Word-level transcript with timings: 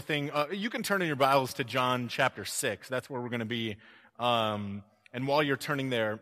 thing. 0.00 0.30
Uh, 0.30 0.46
you 0.52 0.70
can 0.70 0.82
turn 0.82 1.02
in 1.02 1.06
your 1.06 1.16
Bibles 1.16 1.54
to 1.54 1.64
John 1.64 2.08
chapter 2.08 2.44
6. 2.44 2.88
That's 2.88 3.10
where 3.10 3.20
we're 3.20 3.28
going 3.28 3.40
to 3.40 3.44
be. 3.44 3.76
Um, 4.18 4.82
and 5.12 5.26
while 5.26 5.42
you're 5.42 5.56
turning 5.56 5.90
there, 5.90 6.20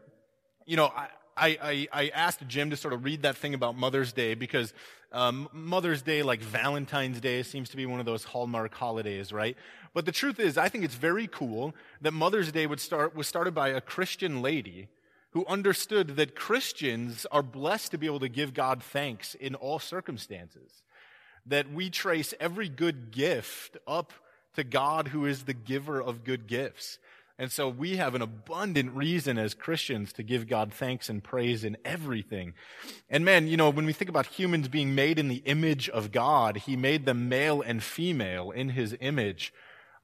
you 0.67 0.77
know, 0.77 0.93
I, 0.95 1.09
I, 1.37 1.89
I, 1.93 2.09
asked 2.15 2.47
Jim 2.49 2.71
to 2.71 2.77
sort 2.77 2.95
of 2.95 3.05
read 3.05 3.23
that 3.23 3.37
thing 3.37 3.55
about 3.55 3.77
Mother's 3.77 4.13
Day 4.13 4.35
because 4.35 4.73
um, 5.13 5.49
Mother's 5.53 6.03
Day, 6.03 6.23
like 6.23 6.41
Valentine's 6.41 7.21
Day, 7.21 7.43
seems 7.43 7.69
to 7.71 7.77
be 7.77 7.87
one 7.87 8.01
of 8.01 8.07
those 8.07 8.25
hallmark 8.25 8.75
holidays, 8.75 9.33
right? 9.33 9.57
But 9.95 10.05
the 10.05 10.13
truth 10.13 10.39
is, 10.41 10.59
I 10.59 10.69
think 10.69 10.85
it's 10.85 10.97
very 10.97 11.27
cool 11.27 11.75
that 12.01 12.13
Mother's 12.13 12.53
Day 12.53 12.67
would 12.67 12.81
start, 12.81 13.15
was 13.15 13.27
started 13.27 13.55
by 13.55 13.69
a 13.69 13.81
Christian 13.81 14.43
lady 14.43 14.89
who 15.31 15.47
understood 15.47 16.17
that 16.17 16.35
Christians 16.35 17.27
are 17.31 17.43
blessed 17.43 17.93
to 17.93 17.99
be 17.99 18.07
able 18.07 18.21
to 18.21 18.29
give 18.29 18.55
God 18.55 18.83
thanks 18.83 19.35
in 19.35 19.55
all 19.55 19.79
circumstances 19.79 20.83
that 21.47 21.73
we 21.73 21.91
trace 21.91 22.35
every 22.41 22.69
good 22.69 23.11
gift 23.11 23.77
up 23.87 24.13
to 24.55 24.65
God 24.65 25.09
who 25.09 25.25
is 25.25 25.45
the 25.45 25.55
giver 25.55 26.01
of 26.01 26.25
good 26.25 26.47
gifts. 26.47 26.99
And 27.41 27.53
so 27.53 27.69
we 27.69 27.97
have 27.97 28.17
an 28.17 28.23
abundant 28.23 28.97
reason 28.97 29.39
as 29.39 29.55
Christians 29.55 30.13
to 30.15 30.25
give 30.25 30.49
God 30.49 30.73
thanks 30.73 31.09
and 31.09 31.23
praise 31.23 31.63
in 31.63 31.77
everything. 31.85 32.55
And 33.09 33.25
man, 33.25 33.47
you 33.47 33.57
know, 33.57 33.71
when 33.71 33.87
we 33.87 33.93
think 33.93 34.09
about 34.09 34.27
humans 34.27 34.67
being 34.67 34.97
made 34.97 35.21
in 35.21 35.29
the 35.29 35.43
image 35.45 35.89
of 35.89 36.11
God, 36.11 36.57
He 36.57 36.77
made 36.77 37.07
them 37.07 37.29
male 37.29 37.63
and 37.63 37.81
female 37.81 38.51
in 38.51 38.71
His 38.71 38.97
image. 39.01 39.53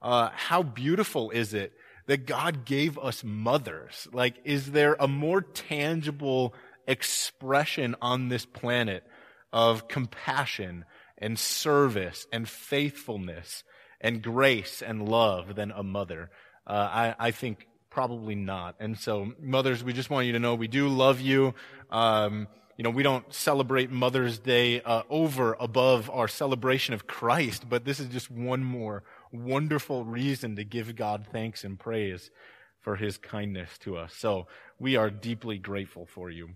Uh, 0.01 0.31
how 0.33 0.63
beautiful 0.63 1.31
is 1.31 1.53
it 1.53 1.73
that 2.07 2.27
God 2.27 2.65
gave 2.65 2.97
us 2.99 3.25
mothers? 3.25 4.07
Like, 4.13 4.37
is 4.45 4.71
there 4.71 4.95
a 5.01 5.09
more 5.09 5.41
tangible 5.41 6.55
expression 6.87 7.97
on 8.01 8.29
this 8.29 8.47
planet 8.47 9.03
of 9.53 9.89
compassion 9.89 10.85
and 11.19 11.39
service 11.39 12.27
and 12.33 12.49
faithfulness 12.49 13.65
and 14.01 14.23
grace 14.23 14.83
and 14.83 15.09
love 15.09 15.55
than 15.55 15.71
a 15.71 15.83
mother? 15.83 16.31
Uh, 16.67 16.73
I, 16.73 17.15
I, 17.19 17.31
think 17.31 17.67
probably 17.91 18.35
not. 18.35 18.77
And 18.81 18.99
so, 18.99 19.33
mothers, 19.41 19.85
we 19.85 19.93
just 19.93 20.11
want 20.11 20.27
you 20.27 20.33
to 20.33 20.39
know 20.39 20.55
we 20.55 20.69
do 20.69 20.89
love 20.89 21.21
you. 21.21 21.55
Um, 21.91 22.49
you 22.77 22.83
know, 22.83 22.91
we 22.91 23.05
don't 23.05 23.33
celebrate 23.33 23.91
Mother's 23.91 24.39
Day 24.39 24.81
uh, 24.81 25.03
over 25.09 25.57
above 25.61 26.11
our 26.11 26.27
celebration 26.27 26.93
of 26.93 27.07
Christ, 27.07 27.69
but 27.69 27.85
this 27.85 28.01
is 28.01 28.09
just 28.09 28.31
one 28.31 28.65
more 28.65 29.05
wonderful 29.31 30.05
reason 30.05 30.57
to 30.57 30.65
give 30.65 30.97
God 30.97 31.27
thanks 31.31 31.63
and 31.65 31.79
praise 31.79 32.31
for 32.81 32.97
his 32.97 33.17
kindness 33.17 33.79
to 33.79 33.97
us. 33.97 34.15
So 34.15 34.47
we 34.79 34.97
are 34.97 35.09
deeply 35.09 35.59
grateful 35.59 36.07
for 36.07 36.31
you. 36.31 36.51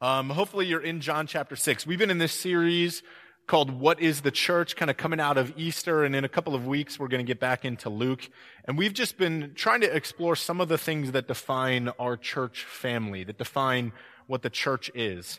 Um, 0.00 0.28
hopefully 0.28 0.66
you're 0.66 0.82
in 0.82 1.00
John 1.00 1.26
chapter 1.26 1.56
6. 1.56 1.86
We've 1.86 1.98
been 1.98 2.10
in 2.10 2.18
this 2.18 2.32
series 2.32 3.02
called 3.46 3.70
What 3.70 4.00
is 4.00 4.22
the 4.22 4.30
Church, 4.30 4.74
kind 4.74 4.90
of 4.90 4.96
coming 4.96 5.20
out 5.20 5.38
of 5.38 5.52
Easter. 5.56 6.04
And 6.04 6.16
in 6.16 6.24
a 6.24 6.28
couple 6.28 6.54
of 6.54 6.66
weeks, 6.66 6.98
we're 6.98 7.08
going 7.08 7.24
to 7.24 7.26
get 7.26 7.38
back 7.38 7.64
into 7.64 7.88
Luke. 7.88 8.28
And 8.64 8.76
we've 8.76 8.92
just 8.92 9.18
been 9.18 9.52
trying 9.54 9.80
to 9.82 9.94
explore 9.94 10.34
some 10.34 10.60
of 10.60 10.68
the 10.68 10.78
things 10.78 11.12
that 11.12 11.28
define 11.28 11.88
our 11.98 12.16
church 12.16 12.64
family, 12.64 13.22
that 13.24 13.38
define 13.38 13.92
what 14.26 14.42
the 14.42 14.50
church 14.50 14.90
is. 14.94 15.38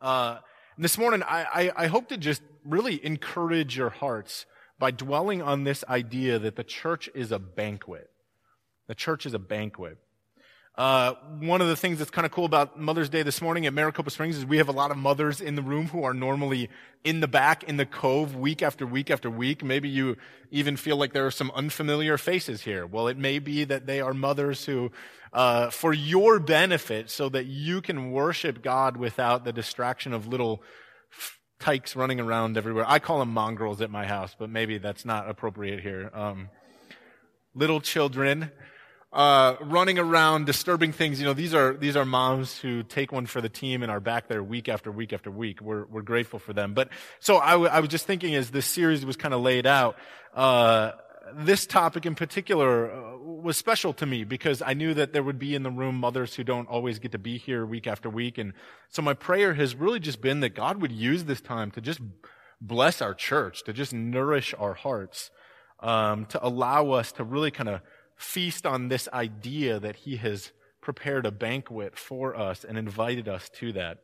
Uh, 0.00 0.38
this 0.78 0.96
morning, 0.96 1.22
I, 1.22 1.44
I, 1.76 1.84
I 1.84 1.86
hope 1.88 2.08
to 2.08 2.16
just 2.16 2.40
really 2.64 3.04
encourage 3.04 3.76
your 3.76 3.90
hearts 3.90 4.46
by 4.78 4.90
dwelling 4.90 5.42
on 5.42 5.64
this 5.64 5.84
idea 5.88 6.38
that 6.38 6.56
the 6.56 6.64
church 6.64 7.10
is 7.14 7.32
a 7.32 7.38
banquet. 7.38 8.08
The 8.86 8.94
church 8.94 9.26
is 9.26 9.34
a 9.34 9.38
banquet. 9.38 9.98
Uh, 10.78 11.14
one 11.40 11.60
of 11.60 11.66
the 11.66 11.74
things 11.74 11.98
that's 11.98 12.12
kind 12.12 12.24
of 12.24 12.30
cool 12.30 12.44
about 12.44 12.78
Mother's 12.78 13.08
Day 13.08 13.24
this 13.24 13.42
morning 13.42 13.66
at 13.66 13.74
Maricopa 13.74 14.10
Springs 14.12 14.36
is 14.36 14.46
we 14.46 14.58
have 14.58 14.68
a 14.68 14.72
lot 14.72 14.92
of 14.92 14.96
mothers 14.96 15.40
in 15.40 15.56
the 15.56 15.62
room 15.62 15.88
who 15.88 16.04
are 16.04 16.14
normally 16.14 16.70
in 17.02 17.18
the 17.18 17.26
back 17.26 17.64
in 17.64 17.78
the 17.78 17.84
cove 17.84 18.36
week 18.36 18.62
after 18.62 18.86
week 18.86 19.10
after 19.10 19.28
week. 19.28 19.64
Maybe 19.64 19.88
you 19.88 20.16
even 20.52 20.76
feel 20.76 20.96
like 20.96 21.12
there 21.12 21.26
are 21.26 21.32
some 21.32 21.50
unfamiliar 21.52 22.16
faces 22.16 22.62
here. 22.62 22.86
Well, 22.86 23.08
it 23.08 23.18
may 23.18 23.40
be 23.40 23.64
that 23.64 23.86
they 23.86 24.00
are 24.00 24.14
mothers 24.14 24.66
who, 24.66 24.92
uh, 25.32 25.70
for 25.70 25.92
your 25.92 26.38
benefit, 26.38 27.10
so 27.10 27.28
that 27.28 27.46
you 27.46 27.80
can 27.80 28.12
worship 28.12 28.62
God 28.62 28.96
without 28.96 29.44
the 29.44 29.52
distraction 29.52 30.12
of 30.12 30.28
little 30.28 30.62
tykes 31.58 31.96
running 31.96 32.20
around 32.20 32.56
everywhere. 32.56 32.84
I 32.86 33.00
call 33.00 33.18
them 33.18 33.34
mongrels 33.34 33.80
at 33.80 33.90
my 33.90 34.06
house, 34.06 34.36
but 34.38 34.48
maybe 34.48 34.78
that's 34.78 35.04
not 35.04 35.28
appropriate 35.28 35.80
here. 35.80 36.08
Um, 36.14 36.50
little 37.52 37.80
children 37.80 38.52
uh, 39.18 39.56
running 39.60 39.98
around, 39.98 40.46
disturbing 40.46 40.92
things. 40.92 41.18
You 41.18 41.26
know, 41.26 41.32
these 41.32 41.52
are 41.52 41.74
these 41.74 41.96
are 41.96 42.04
moms 42.04 42.56
who 42.56 42.84
take 42.84 43.10
one 43.10 43.26
for 43.26 43.40
the 43.40 43.48
team 43.48 43.82
and 43.82 43.90
are 43.90 43.98
back 43.98 44.28
there 44.28 44.44
week 44.44 44.68
after 44.68 44.92
week 44.92 45.12
after 45.12 45.28
week. 45.28 45.60
We're 45.60 45.86
we're 45.86 46.02
grateful 46.02 46.38
for 46.38 46.52
them. 46.52 46.72
But 46.72 46.90
so 47.18 47.38
I, 47.38 47.50
w- 47.52 47.68
I 47.68 47.80
was 47.80 47.88
just 47.88 48.06
thinking 48.06 48.36
as 48.36 48.52
this 48.52 48.64
series 48.64 49.04
was 49.04 49.16
kind 49.16 49.34
of 49.34 49.40
laid 49.40 49.66
out. 49.66 49.96
Uh, 50.32 50.92
this 51.34 51.66
topic 51.66 52.06
in 52.06 52.14
particular 52.14 52.92
uh, 52.92 53.16
was 53.18 53.56
special 53.56 53.92
to 53.94 54.06
me 54.06 54.22
because 54.22 54.62
I 54.62 54.74
knew 54.74 54.94
that 54.94 55.12
there 55.12 55.24
would 55.24 55.40
be 55.40 55.56
in 55.56 55.64
the 55.64 55.70
room 55.72 55.96
mothers 55.96 56.36
who 56.36 56.44
don't 56.44 56.68
always 56.68 57.00
get 57.00 57.10
to 57.10 57.18
be 57.18 57.38
here 57.38 57.66
week 57.66 57.88
after 57.88 58.08
week. 58.08 58.38
And 58.38 58.52
so 58.88 59.02
my 59.02 59.14
prayer 59.14 59.52
has 59.54 59.74
really 59.74 59.98
just 59.98 60.20
been 60.20 60.38
that 60.40 60.54
God 60.54 60.80
would 60.80 60.92
use 60.92 61.24
this 61.24 61.40
time 61.40 61.72
to 61.72 61.80
just 61.80 62.00
bless 62.60 63.02
our 63.02 63.14
church, 63.14 63.64
to 63.64 63.72
just 63.72 63.92
nourish 63.92 64.54
our 64.56 64.74
hearts, 64.74 65.32
um, 65.80 66.26
to 66.26 66.46
allow 66.46 66.92
us 66.92 67.10
to 67.12 67.24
really 67.24 67.50
kind 67.50 67.68
of 67.68 67.80
feast 68.18 68.66
on 68.66 68.88
this 68.88 69.08
idea 69.12 69.80
that 69.80 69.96
he 69.96 70.16
has 70.16 70.52
prepared 70.80 71.24
a 71.24 71.30
banquet 71.30 71.96
for 71.96 72.36
us 72.36 72.64
and 72.64 72.76
invited 72.76 73.28
us 73.28 73.48
to 73.48 73.72
that. 73.72 73.98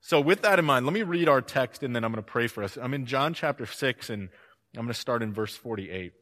So 0.00 0.20
with 0.20 0.42
that 0.42 0.58
in 0.58 0.64
mind, 0.64 0.86
let 0.86 0.92
me 0.92 1.02
read 1.02 1.28
our 1.28 1.40
text 1.40 1.82
and 1.82 1.94
then 1.94 2.04
I'm 2.04 2.12
going 2.12 2.22
to 2.22 2.30
pray 2.30 2.48
for 2.48 2.62
us. 2.64 2.76
I'm 2.76 2.94
in 2.94 3.06
John 3.06 3.32
chapter 3.32 3.66
6 3.66 4.10
and 4.10 4.28
I'm 4.76 4.84
going 4.84 4.88
to 4.88 4.94
start 4.94 5.22
in 5.22 5.32
verse 5.32 5.54
48. 5.54 6.12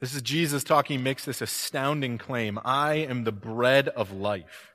This 0.00 0.14
is 0.14 0.22
Jesus 0.22 0.64
talking, 0.64 1.02
makes 1.02 1.24
this 1.24 1.42
astounding 1.42 2.18
claim. 2.18 2.58
I 2.64 2.94
am 2.94 3.24
the 3.24 3.32
bread 3.32 3.88
of 3.88 4.12
life. 4.12 4.72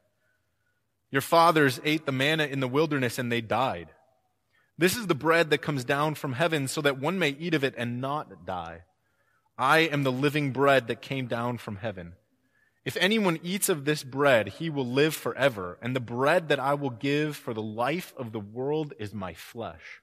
Your 1.12 1.22
fathers 1.22 1.80
ate 1.84 2.06
the 2.06 2.12
manna 2.12 2.46
in 2.46 2.60
the 2.60 2.68
wilderness 2.68 3.20
and 3.20 3.32
they 3.32 3.42
died. 3.42 3.90
This 4.78 4.96
is 4.96 5.08
the 5.08 5.16
bread 5.16 5.50
that 5.50 5.60
comes 5.60 5.84
down 5.84 6.16
from 6.16 6.34
heaven 6.34 6.68
so 6.68 6.82
that 6.82 7.00
one 7.00 7.20
may 7.20 7.30
eat 7.30 7.54
of 7.54 7.64
it 7.64 7.76
and 7.78 8.02
not 8.02 8.46
die. 8.46 8.82
I 9.58 9.80
am 9.80 10.04
the 10.04 10.12
living 10.12 10.52
bread 10.52 10.88
that 10.88 11.02
came 11.02 11.28
down 11.28 11.58
from 11.58 11.78
heaven. 11.78 12.14
If 12.86 12.98
anyone 12.98 13.40
eats 13.44 13.70
of 13.70 13.86
this 13.86 14.04
bread, 14.04 14.50
he 14.50 14.70
will 14.70 14.86
live 14.86 15.16
forever. 15.16 15.78
And 15.82 15.96
the 15.96 16.02
bread 16.02 16.50
that 16.50 16.60
I 16.60 16.74
will 16.74 16.90
give 16.90 17.38
for 17.38 17.54
the 17.54 17.62
life 17.62 18.14
of 18.18 18.32
the 18.32 18.40
world 18.40 18.94
is 19.00 19.14
my 19.14 19.34
flesh. 19.34 20.02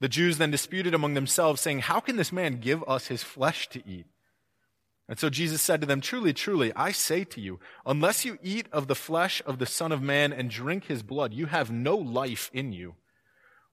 The 0.00 0.08
Jews 0.08 0.38
then 0.38 0.52
disputed 0.52 0.94
among 0.94 1.14
themselves, 1.14 1.60
saying, 1.60 1.80
How 1.80 1.98
can 1.98 2.16
this 2.16 2.30
man 2.30 2.60
give 2.60 2.84
us 2.86 3.08
his 3.08 3.24
flesh 3.24 3.68
to 3.70 3.82
eat? 3.88 4.06
And 5.08 5.18
so 5.18 5.30
Jesus 5.30 5.62
said 5.62 5.80
to 5.80 5.86
them, 5.86 6.00
Truly, 6.00 6.32
truly, 6.32 6.72
I 6.76 6.92
say 6.92 7.24
to 7.24 7.40
you, 7.40 7.58
unless 7.84 8.24
you 8.24 8.38
eat 8.42 8.66
of 8.70 8.86
the 8.86 8.94
flesh 8.94 9.42
of 9.44 9.58
the 9.58 9.66
Son 9.66 9.90
of 9.90 10.02
Man 10.02 10.32
and 10.32 10.50
drink 10.50 10.84
his 10.84 11.02
blood, 11.02 11.32
you 11.32 11.46
have 11.46 11.70
no 11.70 11.96
life 11.96 12.50
in 12.52 12.72
you. 12.72 12.94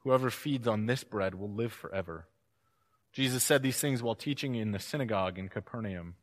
Whoever 0.00 0.30
feeds 0.30 0.66
on 0.66 0.86
this 0.86 1.04
bread 1.04 1.34
will 1.34 1.50
live 1.50 1.72
forever. 1.72 2.26
Jesus 3.12 3.42
said 3.42 3.62
these 3.62 3.78
things 3.78 4.02
while 4.02 4.14
teaching 4.14 4.54
in 4.54 4.72
the 4.72 4.78
synagogue 4.78 5.38
in 5.38 5.48
Capernaum. 5.48 6.14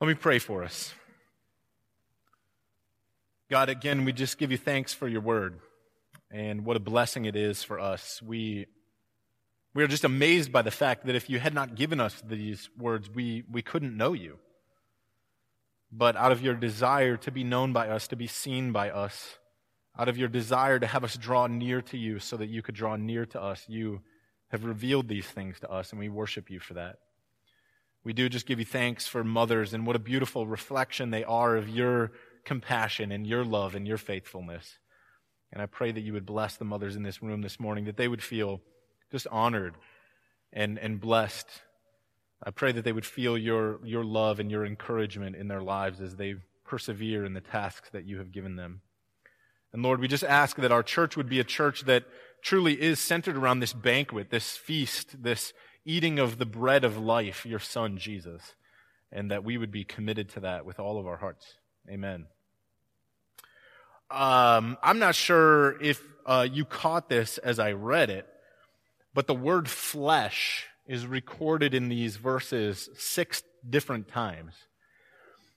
Let 0.00 0.08
me 0.08 0.14
pray 0.14 0.38
for 0.38 0.64
us. 0.64 0.94
God, 3.50 3.68
again, 3.68 4.04
we 4.04 4.12
just 4.12 4.38
give 4.38 4.50
you 4.50 4.56
thanks 4.56 4.94
for 4.94 5.08
your 5.08 5.20
word 5.20 5.60
and 6.30 6.64
what 6.64 6.76
a 6.76 6.80
blessing 6.80 7.24
it 7.24 7.36
is 7.36 7.62
for 7.62 7.78
us. 7.78 8.22
We, 8.22 8.66
we 9.74 9.82
are 9.82 9.88
just 9.88 10.04
amazed 10.04 10.52
by 10.52 10.62
the 10.62 10.70
fact 10.70 11.06
that 11.06 11.16
if 11.16 11.28
you 11.28 11.38
had 11.38 11.52
not 11.52 11.74
given 11.74 12.00
us 12.00 12.22
these 12.26 12.70
words, 12.78 13.10
we, 13.10 13.44
we 13.50 13.60
couldn't 13.60 13.96
know 13.96 14.12
you. 14.12 14.38
But 15.92 16.16
out 16.16 16.32
of 16.32 16.42
your 16.42 16.54
desire 16.54 17.16
to 17.18 17.30
be 17.32 17.42
known 17.42 17.72
by 17.72 17.88
us, 17.88 18.06
to 18.08 18.16
be 18.16 18.28
seen 18.28 18.70
by 18.70 18.90
us, 18.90 19.39
out 20.00 20.08
of 20.08 20.16
your 20.16 20.28
desire 20.28 20.78
to 20.78 20.86
have 20.86 21.04
us 21.04 21.14
draw 21.14 21.46
near 21.46 21.82
to 21.82 21.98
you 21.98 22.18
so 22.18 22.38
that 22.38 22.48
you 22.48 22.62
could 22.62 22.74
draw 22.74 22.96
near 22.96 23.26
to 23.26 23.38
us, 23.38 23.66
you 23.68 24.00
have 24.48 24.64
revealed 24.64 25.08
these 25.08 25.26
things 25.26 25.60
to 25.60 25.70
us, 25.70 25.90
and 25.90 25.98
we 25.98 26.08
worship 26.08 26.50
you 26.50 26.58
for 26.58 26.72
that. 26.72 26.96
We 28.02 28.14
do 28.14 28.30
just 28.30 28.46
give 28.46 28.58
you 28.58 28.64
thanks 28.64 29.06
for 29.06 29.22
mothers 29.22 29.74
and 29.74 29.86
what 29.86 29.96
a 29.96 29.98
beautiful 29.98 30.46
reflection 30.46 31.10
they 31.10 31.22
are 31.24 31.54
of 31.54 31.68
your 31.68 32.12
compassion 32.46 33.12
and 33.12 33.26
your 33.26 33.44
love 33.44 33.74
and 33.74 33.86
your 33.86 33.98
faithfulness. 33.98 34.78
And 35.52 35.60
I 35.60 35.66
pray 35.66 35.92
that 35.92 36.00
you 36.00 36.14
would 36.14 36.24
bless 36.24 36.56
the 36.56 36.64
mothers 36.64 36.96
in 36.96 37.02
this 37.02 37.22
room 37.22 37.42
this 37.42 37.60
morning, 37.60 37.84
that 37.84 37.98
they 37.98 38.08
would 38.08 38.22
feel 38.22 38.62
just 39.12 39.26
honored 39.30 39.74
and, 40.50 40.78
and 40.78 40.98
blessed. 40.98 41.46
I 42.42 42.52
pray 42.52 42.72
that 42.72 42.84
they 42.84 42.92
would 42.92 43.04
feel 43.04 43.36
your, 43.36 43.84
your 43.84 44.04
love 44.04 44.40
and 44.40 44.50
your 44.50 44.64
encouragement 44.64 45.36
in 45.36 45.48
their 45.48 45.60
lives 45.60 46.00
as 46.00 46.16
they 46.16 46.36
persevere 46.64 47.26
in 47.26 47.34
the 47.34 47.42
tasks 47.42 47.90
that 47.90 48.06
you 48.06 48.16
have 48.16 48.32
given 48.32 48.56
them. 48.56 48.80
And 49.72 49.82
Lord, 49.82 50.00
we 50.00 50.08
just 50.08 50.24
ask 50.24 50.56
that 50.56 50.72
our 50.72 50.82
church 50.82 51.16
would 51.16 51.28
be 51.28 51.40
a 51.40 51.44
church 51.44 51.82
that 51.82 52.04
truly 52.42 52.80
is 52.80 52.98
centered 52.98 53.36
around 53.36 53.60
this 53.60 53.72
banquet, 53.72 54.30
this 54.30 54.56
feast, 54.56 55.22
this 55.22 55.52
eating 55.84 56.18
of 56.18 56.38
the 56.38 56.46
bread 56.46 56.84
of 56.84 56.98
life, 56.98 57.46
your 57.46 57.58
son, 57.58 57.98
Jesus, 57.98 58.54
and 59.12 59.30
that 59.30 59.44
we 59.44 59.56
would 59.56 59.70
be 59.70 59.84
committed 59.84 60.28
to 60.30 60.40
that 60.40 60.64
with 60.64 60.80
all 60.80 60.98
of 60.98 61.06
our 61.06 61.16
hearts. 61.16 61.54
Amen. 61.88 62.26
Um, 64.10 64.76
I'm 64.82 64.98
not 64.98 65.14
sure 65.14 65.80
if 65.80 66.02
uh, 66.26 66.46
you 66.50 66.64
caught 66.64 67.08
this 67.08 67.38
as 67.38 67.58
I 67.58 67.72
read 67.72 68.10
it, 68.10 68.26
but 69.14 69.26
the 69.26 69.34
word 69.34 69.68
flesh 69.68 70.66
is 70.86 71.06
recorded 71.06 71.74
in 71.74 71.88
these 71.88 72.16
verses 72.16 72.88
six 72.98 73.42
different 73.68 74.08
times. 74.08 74.54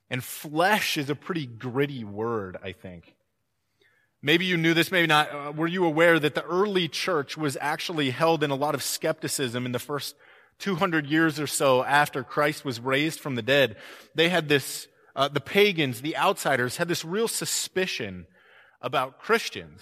And 0.09 0.23
flesh 0.23 0.97
is 0.97 1.09
a 1.09 1.15
pretty 1.15 1.47
gritty 1.47 2.03
word, 2.03 2.57
I 2.63 2.73
think. 2.73 3.15
Maybe 4.25 4.45
you 4.45 4.55
knew 4.55 4.73
this, 4.73 4.89
maybe 4.89 5.05
not. 5.05 5.29
Uh, 5.35 5.51
were 5.51 5.67
you 5.67 5.83
aware 5.83 6.17
that 6.17 6.33
the 6.33 6.45
early 6.45 6.87
church 6.87 7.35
was 7.35 7.57
actually 7.59 8.11
held 8.11 8.41
in 8.41 8.51
a 8.51 8.55
lot 8.55 8.73
of 8.73 8.81
skepticism 8.81 9.65
in 9.65 9.73
the 9.73 9.79
first 9.79 10.15
200 10.59 11.05
years 11.05 11.41
or 11.41 11.47
so 11.47 11.83
after 11.83 12.23
Christ 12.23 12.63
was 12.63 12.79
raised 12.79 13.19
from 13.19 13.35
the 13.35 13.41
dead? 13.41 13.75
They 14.15 14.29
had 14.29 14.47
this, 14.47 14.87
uh, 15.13 15.27
the 15.27 15.41
pagans, 15.41 15.99
the 15.99 16.15
outsiders, 16.15 16.77
had 16.77 16.87
this 16.87 17.03
real 17.03 17.27
suspicion 17.27 18.25
about 18.81 19.19
Christians. 19.19 19.81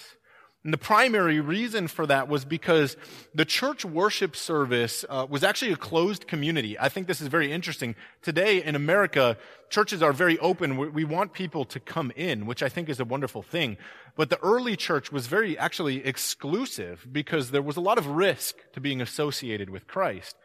And 0.63 0.71
the 0.71 0.77
primary 0.77 1.39
reason 1.39 1.87
for 1.87 2.05
that 2.05 2.27
was 2.27 2.45
because 2.45 2.95
the 3.33 3.45
church 3.45 3.83
worship 3.83 4.35
service 4.35 5.03
uh, 5.09 5.25
was 5.27 5.43
actually 5.43 5.71
a 5.71 5.77
closed 5.77 6.27
community. 6.27 6.77
I 6.77 6.87
think 6.87 7.07
this 7.07 7.19
is 7.19 7.27
very 7.27 7.51
interesting. 7.51 7.95
Today 8.21 8.63
in 8.63 8.75
America, 8.75 9.37
churches 9.71 10.03
are 10.03 10.13
very 10.13 10.37
open. 10.37 10.77
We, 10.77 10.89
we 10.89 11.03
want 11.03 11.33
people 11.33 11.65
to 11.65 11.79
come 11.79 12.11
in, 12.15 12.45
which 12.45 12.61
I 12.61 12.69
think 12.69 12.89
is 12.89 12.99
a 12.99 13.05
wonderful 13.05 13.41
thing. 13.41 13.77
But 14.15 14.29
the 14.29 14.39
early 14.43 14.75
church 14.75 15.11
was 15.11 15.25
very 15.25 15.57
actually 15.57 16.05
exclusive 16.05 17.07
because 17.11 17.49
there 17.49 17.63
was 17.63 17.77
a 17.77 17.81
lot 17.81 17.97
of 17.97 18.05
risk 18.05 18.57
to 18.73 18.79
being 18.79 19.01
associated 19.01 19.71
with 19.71 19.87
Christ. 19.87 20.35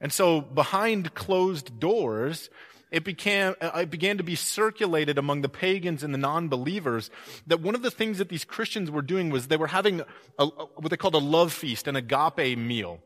And 0.00 0.12
so 0.12 0.40
behind 0.40 1.14
closed 1.14 1.78
doors, 1.78 2.50
it 2.90 3.04
began, 3.04 3.54
uh, 3.60 3.80
it 3.82 3.90
began 3.90 4.18
to 4.18 4.22
be 4.22 4.34
circulated 4.34 5.18
among 5.18 5.42
the 5.42 5.48
pagans 5.48 6.02
and 6.02 6.14
the 6.14 6.18
non-believers 6.18 7.10
that 7.46 7.60
one 7.60 7.74
of 7.74 7.82
the 7.82 7.90
things 7.90 8.18
that 8.18 8.28
these 8.28 8.44
Christians 8.44 8.90
were 8.90 9.02
doing 9.02 9.30
was 9.30 9.48
they 9.48 9.56
were 9.56 9.66
having 9.66 10.02
a, 10.38 10.46
what 10.46 10.90
they 10.90 10.96
called 10.96 11.14
a 11.14 11.18
love 11.18 11.52
feast, 11.52 11.88
an 11.88 11.96
agape 11.96 12.56
meal. 12.58 13.00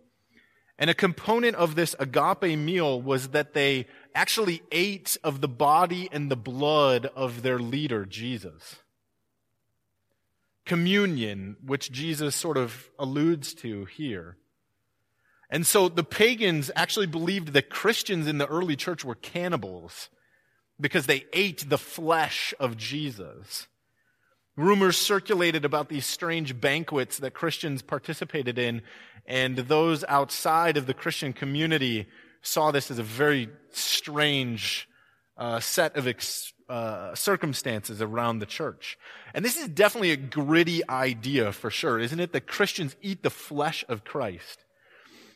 And 0.79 0.91
a 0.91 0.95
component 0.95 1.57
of 1.57 1.75
this 1.75 1.97
agape 1.99 2.57
meal 2.57 3.03
was 3.03 3.29
that 3.29 3.53
they 3.53 3.87
actually 4.15 4.63
ate 4.71 5.17
of 5.25 5.41
the 5.41 5.49
body 5.49 6.09
and 6.13 6.31
the 6.31 6.37
blood 6.37 7.07
of 7.17 7.43
their 7.43 7.59
leader, 7.59 8.05
Jesus. 8.05 8.77
Communion, 10.65 11.57
which 11.65 11.91
Jesus 11.91 12.37
sort 12.37 12.57
of 12.57 12.91
alludes 12.99 13.55
to 13.55 13.87
here. 13.87 14.37
And 15.51 15.67
so 15.67 15.89
the 15.89 16.05
pagans 16.05 16.71
actually 16.77 17.07
believed 17.07 17.49
that 17.55 17.71
Christians 17.71 18.27
in 18.27 18.39
the 18.39 18.47
early 18.47 18.77
church 18.77 19.05
were 19.05 19.15
cannibals 19.15 20.11
because 20.81 21.07
they 21.07 21.25
ate 21.33 21.69
the 21.69 21.79
flesh 21.79 22.55
of 22.61 22.77
Jesus. 22.77 23.67
Rumors 24.57 24.97
circulated 24.97 25.65
about 25.65 25.89
these 25.89 26.05
strange 26.05 26.61
banquets 26.61 27.19
that 27.19 27.33
Christians 27.33 27.81
participated 27.81 28.59
in, 28.59 28.83
and 29.27 29.57
those 29.57 30.05
outside 30.09 30.77
of 30.77 30.87
the 30.87 30.95
Christian 30.95 31.33
community 31.33 32.09
saw 32.43 32.71
this 32.71 32.91
as 32.91 32.99
a 32.99 33.05
very 33.05 33.49
strange 33.71 34.89
uh, 35.37 35.61
set 35.61 35.97
of 35.97 36.07
ex- 36.09 36.53
uh, 36.69 37.15
circumstances 37.15 38.03
around 38.03 38.41
the 38.41 38.47
church. 38.47 38.99
And 39.33 39.45
this 39.45 39.57
is 39.57 39.69
definitely 39.69 40.11
a 40.11 40.17
gritty 40.17 40.87
idea 40.89 41.53
for 41.53 41.71
sure, 41.71 41.99
isn't 41.99 42.21
it? 42.21 42.33
That 42.33 42.47
Christians 42.47 42.97
eat 43.01 43.23
the 43.23 43.31
flesh 43.31 43.85
of 43.89 44.05
Christ. 44.05 44.65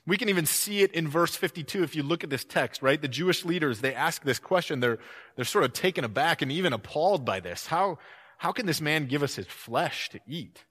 We 0.07 0.17
can 0.17 0.29
even 0.29 0.47
see 0.47 0.83
it 0.83 0.93
in 0.93 1.07
verse 1.07 1.37
52 1.37 1.85
if 1.85 1.95
you 1.95 2.03
look 2.03 2.25
at 2.25 2.31
this 2.31 2.45
text, 2.45 2.83
right? 2.83 3.01
The 3.01 3.09
Jewish 3.09 3.45
leaders, 3.45 3.81
they 3.81 3.95
ask 3.95 4.25
this 4.25 4.41
question. 4.41 4.81
They're, 4.81 4.99
they're 5.37 5.45
sort 5.45 5.65
of 5.65 5.73
taken 5.73 6.05
aback 6.05 6.43
and 6.43 6.51
even 6.51 6.73
appalled 6.73 7.25
by 7.25 7.39
this. 7.39 7.67
How, 7.67 7.99
how 8.39 8.51
can 8.51 8.67
this 8.67 8.81
man 8.81 9.07
give 9.07 9.23
us 9.23 9.37
his 9.37 9.47
flesh 9.47 10.09
to 10.11 10.21
eat? 10.27 10.65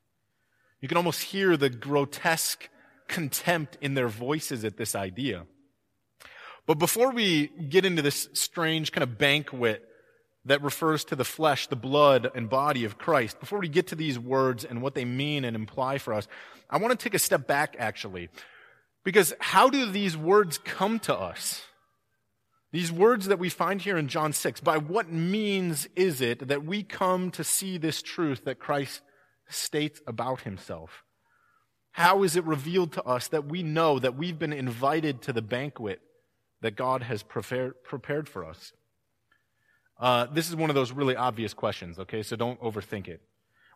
You 0.82 0.90
can 0.90 0.98
almost 0.98 1.22
hear 1.22 1.56
the 1.56 1.70
grotesque 1.70 2.68
contempt 3.08 3.78
in 3.80 3.94
their 3.94 4.10
voices 4.10 4.66
at 4.66 4.76
this 4.76 4.96
idea. 4.96 5.46
But 6.66 6.78
before 6.78 7.12
we 7.12 7.48
get 7.48 7.86
into 7.86 8.02
this 8.02 8.28
strange 8.34 8.92
kind 8.92 9.04
of 9.04 9.18
banquet 9.18 9.88
that 10.46 10.62
refers 10.62 11.06
to 11.06 11.16
the 11.16 11.24
flesh, 11.24 11.68
the 11.68 11.76
blood, 11.76 12.30
and 12.36 12.50
body 12.50 12.84
of 12.84 12.98
Christ, 12.98 13.40
before 13.40 13.60
we 13.60 13.70
get 13.70 13.88
to 13.88 13.96
these 13.96 14.20
words 14.20 14.66
and 14.66 14.82
what 14.82 14.96
they 14.96 15.06
mean 15.06 15.46
and 15.46 15.56
imply 15.56 16.00
for 16.00 16.14
us, 16.14 16.28
I 16.70 16.78
want 16.78 16.98
to 16.98 17.02
take 17.02 17.14
a 17.14 17.20
step 17.20 17.48
back 17.48 17.76
actually 17.80 18.30
because 19.04 19.34
how 19.40 19.70
do 19.70 19.86
these 19.92 20.16
words 20.16 20.58
come 20.58 21.00
to 21.00 21.16
us? 21.16 21.64
These 22.72 22.92
words 22.92 23.28
that 23.28 23.40
we 23.40 23.50
find 23.50 23.82
here 23.82 23.98
in 23.98 24.08
John 24.08 24.32
6, 24.32 24.62
by 24.62 24.78
what 24.78 25.12
means 25.12 25.90
is 25.96 26.22
it 26.22 26.48
that 26.48 26.64
we 26.64 26.84
come 26.84 27.30
to 27.32 27.44
see 27.44 27.78
this 27.78 28.02
truth 28.02 28.46
that 28.46 28.60
Christ 28.60 29.02
states 29.50 30.02
about 30.08 30.42
himself? 30.42 31.04
How 31.92 32.24
is 32.24 32.38
it 32.38 32.46
revealed 32.46 32.94
to 32.94 33.04
us 33.04 33.28
that 33.28 33.46
we 33.46 33.64
know 33.64 34.00
that 34.00 34.16
we've 34.16 34.40
been 34.40 34.54
invited 34.54 35.22
to 35.24 35.34
the 35.34 35.42
banquet 35.42 36.00
that 36.62 36.78
God 36.78 37.04
has 37.04 37.24
prepared, 37.24 38.30
for 38.30 38.46
us? 38.46 38.72
Uh, 40.00 40.28
this 40.28 40.48
is 40.48 40.56
one 40.56 40.70
of 40.70 40.76
those 40.76 40.94
really 40.94 41.18
obvious 41.18 41.54
questions, 41.54 42.00
okay? 42.00 42.24
So 42.24 42.38
don't 42.38 42.62
overthink 42.62 43.10
it. 43.10 43.22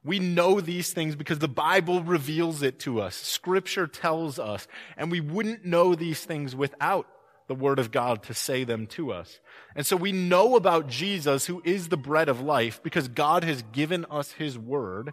We 0.06 0.20
know 0.20 0.62
these 0.62 0.94
things 0.94 1.16
because 1.16 1.40
the 1.40 1.48
Bible 1.48 2.04
reveals 2.04 2.62
it 2.62 2.80
to 2.82 3.02
us. 3.02 3.16
Scripture 3.16 3.88
tells 3.88 4.38
us. 4.38 4.68
And 4.96 5.12
we 5.12 5.20
wouldn't 5.20 5.66
know 5.66 5.96
these 5.96 6.24
things 6.24 6.56
without 6.56 7.08
the 7.48 7.56
Word 7.56 7.80
of 7.80 7.92
God 7.92 8.22
to 8.24 8.34
say 8.34 8.64
them 8.64 8.86
to 8.88 9.12
us. 9.12 9.40
And 9.76 9.86
so 9.86 9.96
we 9.96 10.12
know 10.12 10.56
about 10.56 10.88
Jesus, 10.88 11.48
who 11.48 11.62
is 11.66 11.90
the 11.90 11.98
bread 11.98 12.30
of 12.30 12.40
life, 12.40 12.82
because 12.84 13.08
God 13.08 13.44
has 13.44 13.64
given 13.72 14.06
us 14.12 14.34
His 14.34 14.58
Word 14.58 15.12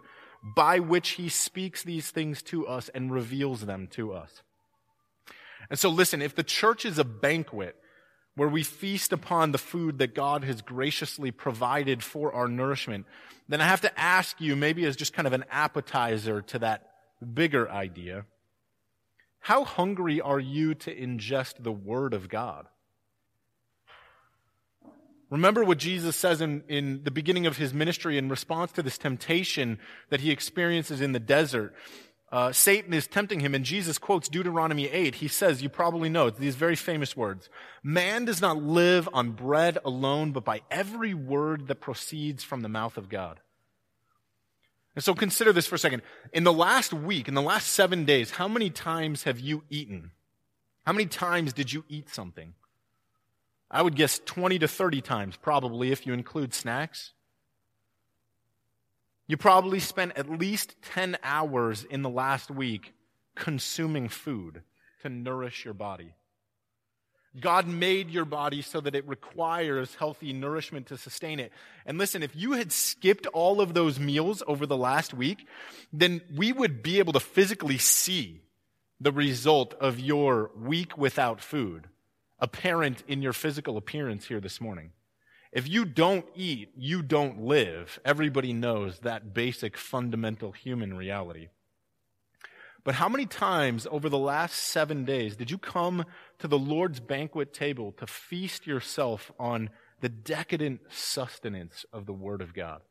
by 0.55 0.79
which 0.79 1.09
He 1.11 1.27
speaks 1.27 1.81
these 1.81 2.11
things 2.11 2.43
to 2.43 2.67
us 2.67 2.89
and 2.89 3.11
reveals 3.11 3.61
them 3.65 3.87
to 3.93 4.13
us. 4.13 4.43
And 5.69 5.79
so 5.79 5.89
listen, 5.89 6.21
if 6.21 6.35
the 6.35 6.43
church 6.43 6.85
is 6.85 6.99
a 6.99 7.03
banquet, 7.03 7.75
where 8.35 8.49
we 8.49 8.63
feast 8.63 9.13
upon 9.13 9.51
the 9.51 9.57
food 9.57 9.99
that 9.99 10.15
God 10.15 10.43
has 10.43 10.61
graciously 10.61 11.31
provided 11.31 12.03
for 12.03 12.33
our 12.33 12.47
nourishment, 12.47 13.05
then 13.47 13.61
I 13.61 13.65
have 13.65 13.81
to 13.81 13.99
ask 13.99 14.39
you, 14.41 14.55
maybe 14.55 14.85
as 14.85 14.95
just 14.95 15.13
kind 15.13 15.27
of 15.27 15.33
an 15.33 15.45
appetizer 15.51 16.41
to 16.41 16.59
that 16.59 16.89
bigger 17.33 17.69
idea, 17.69 18.25
how 19.39 19.65
hungry 19.65 20.21
are 20.21 20.39
you 20.39 20.73
to 20.75 20.95
ingest 20.95 21.63
the 21.63 21.71
Word 21.71 22.13
of 22.13 22.29
God? 22.29 22.67
Remember 25.29 25.63
what 25.63 25.79
Jesus 25.79 26.15
says 26.15 26.41
in, 26.41 26.63
in 26.67 27.03
the 27.03 27.11
beginning 27.11 27.47
of 27.47 27.57
his 27.57 27.73
ministry 27.73 28.17
in 28.19 28.29
response 28.29 28.71
to 28.73 28.83
this 28.83 28.99
temptation 28.99 29.79
that 30.09 30.21
he 30.21 30.31
experiences 30.31 31.01
in 31.01 31.11
the 31.11 31.19
desert 31.19 31.73
uh, 32.33 32.51
Satan 32.51 32.95
is 32.95 33.05
tempting 33.05 33.41
him, 33.41 33.53
and 33.53 33.63
Jesus 33.63 33.99
quotes 33.99 34.27
Deuteronomy 34.27 34.89
8. 34.89 35.13
He 35.13 35.27
says, 35.27 35.61
you 35.61 35.69
probably 35.69 36.09
know, 36.09 36.31
these 36.31 36.55
very 36.55 36.75
famous 36.75 37.15
words 37.15 37.47
Man 37.83 38.25
does 38.25 38.41
not 38.41 38.57
live 38.57 39.07
on 39.13 39.33
bread 39.33 39.77
alone, 39.85 40.31
but 40.31 40.43
by 40.43 40.61
every 40.71 41.13
word 41.13 41.67
that 41.67 41.79
proceeds 41.79 42.43
from 42.43 42.61
the 42.61 42.69
mouth 42.69 42.97
of 42.97 43.07
God. 43.07 43.39
And 44.95 45.03
so 45.03 45.13
consider 45.13 45.53
this 45.53 45.67
for 45.67 45.75
a 45.75 45.79
second. 45.79 46.01
In 46.33 46.43
the 46.43 46.51
last 46.51 46.91
week, 46.91 47.27
in 47.27 47.35
the 47.35 47.41
last 47.41 47.67
seven 47.67 48.03
days, 48.03 48.31
how 48.31 48.47
many 48.47 48.71
times 48.71 49.23
have 49.23 49.39
you 49.39 49.63
eaten? 49.69 50.09
How 50.87 50.93
many 50.93 51.05
times 51.05 51.53
did 51.53 51.71
you 51.71 51.85
eat 51.87 52.09
something? 52.09 52.55
I 53.69 53.83
would 53.83 53.95
guess 53.95 54.19
20 54.25 54.57
to 54.57 54.67
30 54.67 55.01
times, 55.01 55.37
probably, 55.37 55.91
if 55.91 56.07
you 56.07 56.13
include 56.13 56.55
snacks. 56.55 57.12
You 59.27 59.37
probably 59.37 59.79
spent 59.79 60.17
at 60.17 60.29
least 60.29 60.75
10 60.93 61.17
hours 61.23 61.83
in 61.83 62.01
the 62.01 62.09
last 62.09 62.51
week 62.51 62.93
consuming 63.35 64.09
food 64.09 64.63
to 65.01 65.09
nourish 65.09 65.65
your 65.65 65.73
body. 65.73 66.13
God 67.39 67.67
made 67.67 68.11
your 68.11 68.25
body 68.25 68.61
so 68.61 68.79
that 68.81 68.93
it 68.93 69.07
requires 69.07 69.95
healthy 69.95 70.33
nourishment 70.33 70.87
to 70.87 70.97
sustain 70.97 71.39
it. 71.39 71.51
And 71.85 71.97
listen, 71.97 72.21
if 72.21 72.35
you 72.35 72.51
had 72.51 72.71
skipped 72.71 73.25
all 73.27 73.59
of 73.59 73.73
those 73.73 73.99
meals 73.99 74.43
over 74.45 74.67
the 74.67 74.77
last 74.77 75.13
week, 75.13 75.47
then 75.91 76.21
we 76.35 76.51
would 76.51 76.83
be 76.83 76.99
able 76.99 77.13
to 77.13 77.19
physically 77.19 77.79
see 77.79 78.41
the 78.99 79.11
result 79.11 79.73
of 79.75 79.99
your 79.99 80.51
week 80.55 80.97
without 80.97 81.41
food 81.41 81.87
apparent 82.39 83.03
in 83.07 83.21
your 83.21 83.33
physical 83.33 83.77
appearance 83.77 84.25
here 84.25 84.39
this 84.39 84.61
morning. 84.61 84.91
If 85.53 85.69
you 85.69 85.85
don't 85.85 86.25
eat, 86.35 86.71
you 86.75 87.03
don't 87.03 87.43
live. 87.43 87.99
Everybody 88.03 88.53
knows 88.53 88.99
that 88.99 89.35
basic 89.35 89.77
fundamental 89.77 90.51
human 90.51 90.97
reality. 90.97 91.49
But 92.83 92.95
how 92.95 93.07
many 93.07 93.27
times 93.27 93.87
over 93.89 94.09
the 94.09 94.17
last 94.17 94.55
seven 94.55 95.05
days 95.05 95.35
did 95.35 95.51
you 95.51 95.59
come 95.59 96.05
to 96.39 96.47
the 96.47 96.57
Lord's 96.57 96.99
banquet 96.99 97.53
table 97.53 97.93
to 97.93 98.07
feast 98.07 98.65
yourself 98.65 99.31
on 99.39 99.69
the 100.01 100.09
decadent 100.09 100.81
sustenance 100.89 101.85
of 101.93 102.07
the 102.07 102.13
Word 102.13 102.41
of 102.41 102.55
God? 102.55 102.81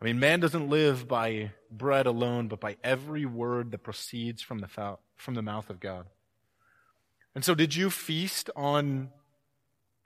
I 0.00 0.06
mean, 0.06 0.18
man 0.18 0.40
doesn't 0.40 0.70
live 0.70 1.06
by 1.06 1.52
bread 1.70 2.06
alone, 2.06 2.48
but 2.48 2.60
by 2.60 2.76
every 2.82 3.26
word 3.26 3.70
that 3.70 3.82
proceeds 3.82 4.42
from 4.42 4.58
the, 4.58 4.96
from 5.16 5.34
the 5.34 5.42
mouth 5.42 5.70
of 5.70 5.80
God. 5.80 6.06
And 7.34 7.44
so, 7.44 7.54
did 7.54 7.74
you 7.74 7.90
feast 7.90 8.50
on 8.56 9.10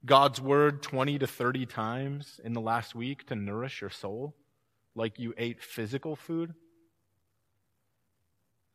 God's 0.05 0.41
word 0.41 0.83
20 0.83 1.19
to 1.19 1.27
30 1.27 1.67
times 1.67 2.41
in 2.45 2.53
the 2.53 2.61
last 2.61 2.95
week 2.95 3.27
to 3.27 3.35
nourish 3.35 3.81
your 3.81 3.91
soul 3.91 4.35
like 4.95 5.19
you 5.19 5.35
ate 5.37 5.63
physical 5.63 6.15
food? 6.17 6.55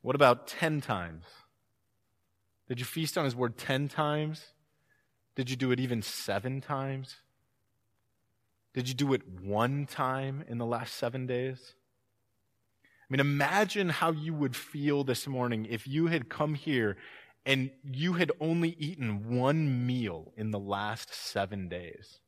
What 0.01 0.15
about 0.15 0.48
10 0.48 0.82
times? 0.82 1.25
Did 2.68 2.80
you 2.80 2.86
feast 2.86 3.18
on 3.18 3.25
his 3.25 3.36
word 3.36 3.58
10 3.58 3.88
times? 3.88 4.48
Did 5.36 5.50
you 5.50 5.56
do 5.56 5.72
it 5.72 5.80
even 5.80 6.01
seven 6.01 6.62
times? 6.62 7.18
Did 8.74 8.88
you 8.88 8.94
do 8.94 9.13
it 9.13 9.22
one 9.42 9.86
time 9.86 10.44
in 10.48 10.58
the 10.58 10.65
last 10.65 10.96
seven 10.96 11.25
days? 11.25 11.75
I 12.84 13.06
mean, 13.10 13.20
imagine 13.20 13.89
how 13.89 14.12
you 14.12 14.34
would 14.34 14.56
feel 14.56 15.03
this 15.03 15.27
morning 15.27 15.68
if 15.70 15.88
you 15.88 16.08
had 16.08 16.30
come 16.30 16.56
here 16.56 16.98
and 17.46 17.72
you 17.84 18.14
had 18.14 18.32
only 18.40 18.76
eaten 18.80 19.38
one 19.38 19.86
meal 19.86 20.32
in 20.38 20.52
the 20.52 20.60
last 20.60 21.14
seven 21.14 21.68
days. 21.68 22.20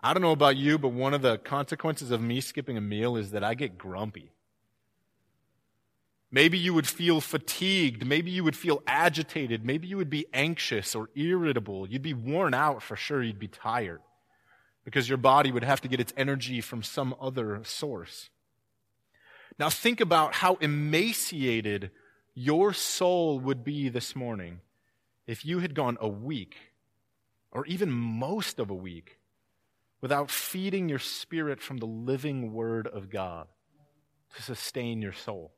I 0.00 0.12
don't 0.12 0.22
know 0.22 0.32
about 0.32 0.56
you, 0.56 0.78
but 0.78 0.90
one 0.90 1.14
of 1.14 1.22
the 1.22 1.38
consequences 1.38 2.10
of 2.10 2.20
me 2.20 2.40
skipping 2.40 2.76
a 2.76 2.80
meal 2.80 3.16
is 3.16 3.32
that 3.32 3.42
I 3.42 3.54
get 3.54 3.78
grumpy. 3.78 4.32
Maybe 6.30 6.58
you 6.58 6.74
would 6.74 6.86
feel 6.86 7.20
fatigued. 7.20 8.06
Maybe 8.06 8.30
you 8.30 8.44
would 8.44 8.56
feel 8.56 8.82
agitated. 8.86 9.64
Maybe 9.64 9.88
you 9.88 9.96
would 9.96 10.10
be 10.10 10.26
anxious 10.32 10.94
or 10.94 11.08
irritable. 11.14 11.88
You'd 11.88 12.02
be 12.02 12.14
worn 12.14 12.52
out 12.52 12.82
for 12.82 12.96
sure. 12.96 13.22
You'd 13.22 13.38
be 13.38 13.48
tired 13.48 14.00
because 14.84 15.08
your 15.08 15.18
body 15.18 15.50
would 15.50 15.64
have 15.64 15.80
to 15.80 15.88
get 15.88 16.00
its 16.00 16.12
energy 16.16 16.60
from 16.60 16.82
some 16.82 17.14
other 17.20 17.60
source. 17.64 18.28
Now 19.58 19.70
think 19.70 20.00
about 20.00 20.34
how 20.34 20.56
emaciated 20.56 21.90
your 22.38 22.74
soul 22.74 23.40
would 23.40 23.64
be 23.64 23.88
this 23.88 24.14
morning 24.14 24.60
if 25.26 25.46
you 25.46 25.60
had 25.60 25.74
gone 25.74 25.96
a 26.00 26.08
week 26.08 26.56
or 27.50 27.64
even 27.64 27.90
most 27.90 28.58
of 28.58 28.68
a 28.68 28.74
week 28.74 29.18
without 30.02 30.30
feeding 30.30 30.86
your 30.86 30.98
spirit 30.98 31.62
from 31.62 31.78
the 31.78 31.86
living 31.86 32.52
word 32.52 32.86
of 32.86 33.08
God 33.08 33.48
to 34.36 34.42
sustain 34.42 35.00
your 35.00 35.14
soul. 35.14 35.52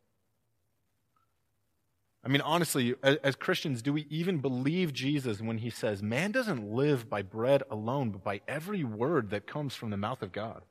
I 2.25 2.29
mean, 2.29 2.43
honestly, 2.43 2.95
as 3.03 3.35
Christians, 3.35 3.83
do 3.83 3.93
we 3.93 4.07
even 4.09 4.39
believe 4.39 4.93
Jesus 4.93 5.41
when 5.41 5.59
he 5.59 5.71
says, 5.71 6.01
Man 6.01 6.31
doesn't 6.31 6.71
live 6.71 7.11
by 7.11 7.23
bread 7.23 7.65
alone, 7.71 8.11
but 8.11 8.23
by 8.23 8.41
every 8.47 8.85
word 8.85 9.31
that 9.31 9.49
comes 9.49 9.75
from 9.75 9.91
the 9.91 9.97
mouth 9.97 10.23
of 10.23 10.31
God? 10.31 10.63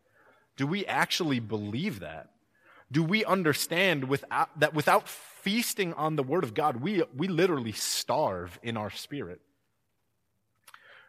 Do 0.55 0.65
we 0.67 0.85
actually 0.85 1.41
believe 1.41 1.99
that? 1.99 2.29
Do 2.91 3.03
we 3.03 3.25
understand 3.25 4.05
without, 4.05 4.59
that 4.59 4.73
without 4.73 5.09
feasting 5.09 5.93
on 5.93 6.15
the 6.15 6.23
word 6.23 6.43
of 6.43 6.53
God, 6.53 6.77
we, 6.77 7.03
we 7.15 7.27
literally 7.27 7.73
starve 7.73 8.59
in 8.63 8.77
our 8.77 8.89
spirit? 8.89 9.41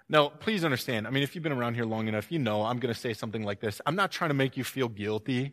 Now, 0.08 0.28
please 0.28 0.64
understand. 0.64 1.06
I 1.06 1.10
mean, 1.10 1.22
if 1.22 1.34
you've 1.34 1.44
been 1.44 1.52
around 1.52 1.74
here 1.74 1.84
long 1.84 2.08
enough, 2.08 2.32
you 2.32 2.38
know 2.38 2.62
I'm 2.62 2.78
going 2.78 2.92
to 2.92 2.98
say 2.98 3.12
something 3.12 3.42
like 3.42 3.60
this. 3.60 3.80
I'm 3.84 3.96
not 3.96 4.10
trying 4.10 4.30
to 4.30 4.34
make 4.34 4.56
you 4.56 4.64
feel 4.64 4.88
guilty 4.88 5.52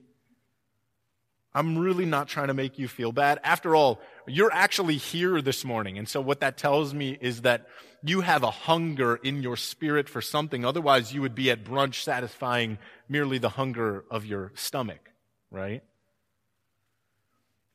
I'm 1.55 1.77
really 1.77 2.05
not 2.05 2.27
trying 2.27 2.49
to 2.49 2.53
make 2.53 2.77
you 2.77 2.89
feel 2.89 3.13
bad. 3.13 3.39
After 3.41 3.77
all, 3.77 4.01
you're 4.27 4.51
actually 4.51 4.97
here 4.97 5.41
this 5.41 5.63
morning. 5.63 5.97
And 5.97 6.07
so 6.07 6.19
what 6.19 6.41
that 6.41 6.57
tells 6.57 6.93
me 6.93 7.17
is 7.21 7.43
that 7.43 7.67
you 8.03 8.19
have 8.21 8.43
a 8.43 8.51
hunger 8.51 9.15
in 9.15 9.41
your 9.41 9.55
spirit 9.55 10.09
for 10.09 10.21
something. 10.21 10.65
Otherwise, 10.65 11.13
you 11.13 11.21
would 11.21 11.33
be 11.33 11.49
at 11.49 11.63
brunch 11.63 12.03
satisfying 12.03 12.77
merely 13.07 13.37
the 13.37 13.49
hunger 13.49 14.03
of 14.11 14.25
your 14.25 14.51
stomach, 14.55 15.11
right? 15.49 15.81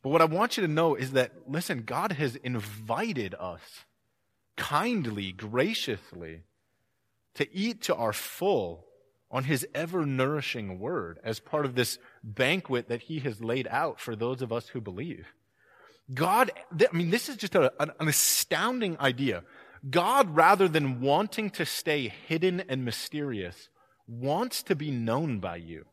But 0.03 0.11
what 0.11 0.23
I 0.23 0.27
want 0.27 0.57
you 0.57 0.63
to 0.63 0.73
know 0.73 0.95
is 0.95 1.13
that, 1.13 1.33
listen, 1.47 1.83
God 1.83 2.13
has 2.13 2.37
invited 2.37 3.35
us 3.39 3.61
kindly, 4.57 5.33
graciously 5.33 6.43
to 7.35 7.55
eat 7.55 7.83
to 7.83 7.95
our 7.95 8.13
full 8.13 8.87
on 9.31 9.45
his 9.45 9.67
ever 9.75 10.05
nourishing 10.05 10.79
word 10.79 11.19
as 11.23 11.39
part 11.39 11.65
of 11.65 11.75
this 11.75 11.99
banquet 12.25 12.89
that 12.89 13.03
he 13.03 13.21
has 13.21 13.41
laid 13.43 13.69
out 13.71 14.01
for 14.01 14.17
those 14.17 14.43
of 14.43 14.53
us 14.53 14.69
who 14.69 14.81
believe. 14.81 15.27
God, 16.13 16.51
I 16.73 16.95
mean, 16.95 17.11
this 17.11 17.29
is 17.29 17.37
just 17.37 17.55
a, 17.55 17.73
an, 17.81 17.93
an 18.01 18.09
astounding 18.09 18.99
idea. 18.99 19.45
God, 19.89 20.35
rather 20.35 20.67
than 20.67 21.01
wanting 21.01 21.51
to 21.51 21.65
stay 21.65 22.13
hidden 22.27 22.65
and 22.69 22.85
mysterious, 22.85 23.69
wants 24.09 24.63
to 24.65 24.75
be 24.75 24.91
known 24.91 25.39
by 25.39 25.57
you. 25.57 25.87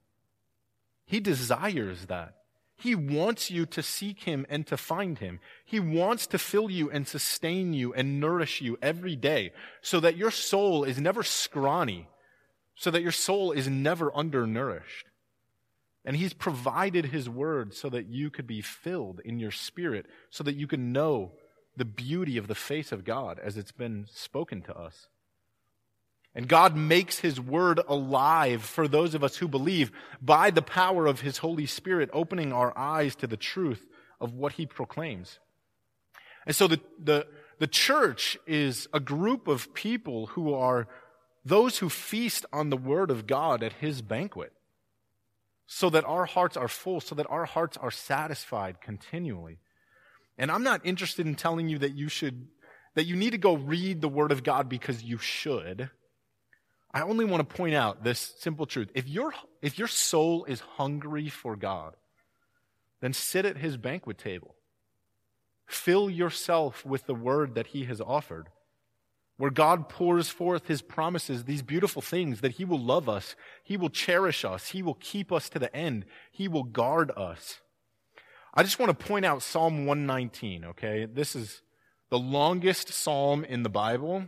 He 1.06 1.20
desires 1.20 2.08
that. 2.08 2.34
He 2.78 2.96
wants 2.96 3.50
you 3.50 3.66
to 3.66 3.82
seek 3.82 4.24
him 4.24 4.46
and 4.50 4.66
to 4.68 4.78
find 4.78 5.18
him. 5.18 5.40
He 5.66 5.80
wants 5.80 6.28
to 6.28 6.38
fill 6.38 6.70
you 6.70 6.90
and 6.92 7.08
sustain 7.08 7.74
you 7.74 7.94
and 7.94 8.20
nourish 8.20 8.62
you 8.62 8.78
every 8.82 9.16
day 9.16 9.52
so 9.82 10.00
that 10.00 10.16
your 10.16 10.32
soul 10.32 10.84
is 10.84 11.00
never 11.00 11.24
scrawny 11.24 12.08
so 12.78 12.92
that 12.92 13.02
your 13.02 13.12
soul 13.12 13.52
is 13.52 13.68
never 13.68 14.16
undernourished. 14.16 15.08
And 16.06 16.16
He's 16.16 16.34
provided 16.34 17.08
His 17.08 17.28
word 17.28 17.74
so 17.74 17.90
that 17.90 18.08
you 18.08 18.30
could 18.30 18.48
be 18.48 18.62
filled 18.62 19.20
in 19.26 19.40
your 19.40 19.52
spirit, 19.52 20.06
so 20.30 20.44
that 20.44 20.56
you 20.56 20.68
can 20.68 20.94
know 20.94 21.34
the 21.76 21.86
beauty 21.86 22.38
of 22.38 22.48
the 22.48 22.56
face 22.56 22.92
of 22.92 23.04
God 23.04 23.40
as 23.40 23.58
it's 23.58 23.72
been 23.72 24.06
spoken 24.14 24.62
to 24.62 24.78
us. 24.78 25.08
And 26.38 26.48
God 26.48 26.76
makes 26.76 27.18
His 27.20 27.42
word 27.42 27.82
alive 27.88 28.62
for 28.62 28.88
those 28.88 29.16
of 29.16 29.24
us 29.24 29.38
who 29.38 29.48
believe 29.48 29.92
by 30.22 30.52
the 30.52 30.62
power 30.62 31.08
of 31.08 31.22
His 31.22 31.40
Holy 31.40 31.66
Spirit, 31.66 32.12
opening 32.14 32.54
our 32.54 32.78
eyes 32.78 33.16
to 33.16 33.28
the 33.28 33.36
truth 33.36 33.88
of 34.22 34.34
what 34.34 34.54
He 34.54 34.68
proclaims. 34.68 35.40
And 36.46 36.56
so 36.56 36.68
the, 36.68 36.80
the, 37.04 37.26
the 37.58 37.66
church 37.66 38.38
is 38.46 38.88
a 38.94 39.00
group 39.00 39.48
of 39.48 39.74
people 39.74 40.28
who 40.28 40.54
are 40.54 40.88
those 41.44 41.80
who 41.80 41.90
feast 41.90 42.46
on 42.54 42.70
the 42.70 42.78
word 42.78 43.10
of 43.10 43.26
God 43.26 43.64
at 43.64 43.74
his 43.74 44.04
banquet, 44.04 44.54
so 45.66 45.90
that 45.90 46.06
our 46.06 46.26
hearts 46.26 46.56
are 46.56 46.68
full, 46.68 47.00
so 47.00 47.16
that 47.16 47.30
our 47.32 47.46
hearts 47.46 47.78
are 47.78 47.90
satisfied 47.90 48.80
continually. 48.80 49.58
And 50.38 50.52
I'm 50.52 50.64
not 50.64 50.86
interested 50.86 51.26
in 51.26 51.34
telling 51.34 51.68
you 51.68 51.80
that 51.80 51.96
you 51.96 52.10
should, 52.10 52.48
that 52.94 53.06
you 53.06 53.16
need 53.16 53.32
to 53.32 53.38
go 53.40 53.56
read 53.56 54.02
the 54.02 54.08
word 54.08 54.32
of 54.32 54.44
God 54.44 54.70
because 54.70 55.02
you 55.02 55.18
should. 55.18 55.90
I 56.98 57.02
only 57.02 57.26
want 57.26 57.48
to 57.48 57.56
point 57.56 57.76
out 57.76 58.04
this 58.04 58.34
simple 58.40 58.66
truth. 58.66 58.90
If 58.96 59.08
your, 59.08 59.34
if 59.62 59.78
your 59.78 59.88
soul 59.88 60.46
is 60.46 60.62
hungry 60.62 61.30
for 61.30 61.56
God, 61.56 61.96
then 63.02 63.14
sit 63.14 63.46
at 63.46 63.58
his 63.58 63.78
banquet 63.78 64.18
table. 64.18 64.56
Fill 65.68 66.10
yourself 66.10 66.86
with 66.86 67.06
the 67.06 67.14
word 67.14 67.56
that 67.56 67.68
he 67.68 67.84
has 67.86 68.02
offered 68.02 68.48
where 69.38 69.52
God 69.52 69.88
pours 69.88 70.30
forth 70.30 70.68
his 70.68 70.82
promises, 70.82 71.44
these 71.44 71.62
beautiful 71.62 72.02
things 72.02 72.42
that 72.42 72.54
he 72.54 72.66
will 72.66 72.80
love 72.80 73.08
us, 73.08 73.36
he 73.64 73.78
will 73.78 73.90
cherish 73.90 74.44
us, 74.44 74.70
he 74.70 74.82
will 74.82 74.96
keep 74.96 75.32
us 75.32 75.48
to 75.50 75.60
the 75.60 75.74
end, 75.76 76.06
he 76.32 76.48
will 76.48 76.64
guard 76.64 77.12
us. 77.16 77.62
I 78.56 78.64
just 78.64 78.80
want 78.80 78.98
to 78.98 79.06
point 79.06 79.26
out 79.26 79.44
Psalm 79.44 79.86
119, 79.86 80.66
okay? 80.66 81.06
This 81.06 81.36
is 81.36 81.62
the 82.10 82.18
longest 82.18 82.90
psalm 82.90 83.44
in 83.44 83.62
the 83.62 83.70
Bible. 83.70 84.26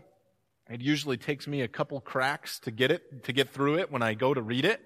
It 0.70 0.82
usually 0.82 1.18
takes 1.18 1.48
me 1.48 1.62
a 1.62 1.68
couple 1.68 2.00
cracks 2.00 2.60
to 2.60 2.72
get 2.72 2.92
it, 2.92 3.24
to 3.24 3.34
get 3.34 3.50
through 3.50 3.80
it 3.80 3.92
when 3.92 4.04
I 4.04 4.14
go 4.14 4.34
to 4.34 4.42
read 4.42 4.66
it. 4.66 4.82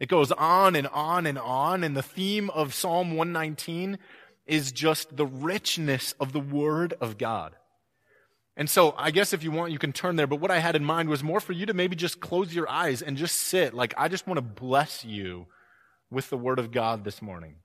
It 0.00 0.08
goes 0.08 0.32
on 0.32 0.76
and 0.76 0.86
on 0.88 1.26
and 1.26 1.38
on, 1.38 1.84
and 1.84 1.96
the 1.96 2.02
theme 2.02 2.50
of 2.50 2.74
Psalm 2.74 3.16
119 3.16 3.98
is 4.46 4.72
just 4.72 5.16
the 5.16 5.26
richness 5.26 6.14
of 6.20 6.32
the 6.32 6.40
Word 6.40 6.94
of 7.00 7.18
God. 7.18 7.54
And 8.56 8.70
so 8.70 8.94
I 8.96 9.10
guess 9.10 9.32
if 9.32 9.44
you 9.44 9.50
want, 9.50 9.72
you 9.72 9.78
can 9.78 9.92
turn 9.92 10.16
there. 10.16 10.26
But 10.26 10.40
what 10.40 10.50
I 10.50 10.58
had 10.58 10.76
in 10.76 10.84
mind 10.84 11.10
was 11.10 11.22
more 11.22 11.40
for 11.40 11.52
you 11.52 11.66
to 11.66 11.74
maybe 11.74 11.94
just 11.94 12.20
close 12.20 12.54
your 12.54 12.68
eyes 12.68 13.02
and 13.02 13.16
just 13.16 13.36
sit. 13.36 13.74
Like, 13.74 13.92
I 13.98 14.08
just 14.08 14.26
want 14.26 14.38
to 14.38 14.42
bless 14.42 15.04
you 15.04 15.46
with 16.10 16.30
the 16.30 16.38
word 16.38 16.58
of 16.58 16.72
God 16.72 17.04
this 17.04 17.20
morning. 17.20 17.56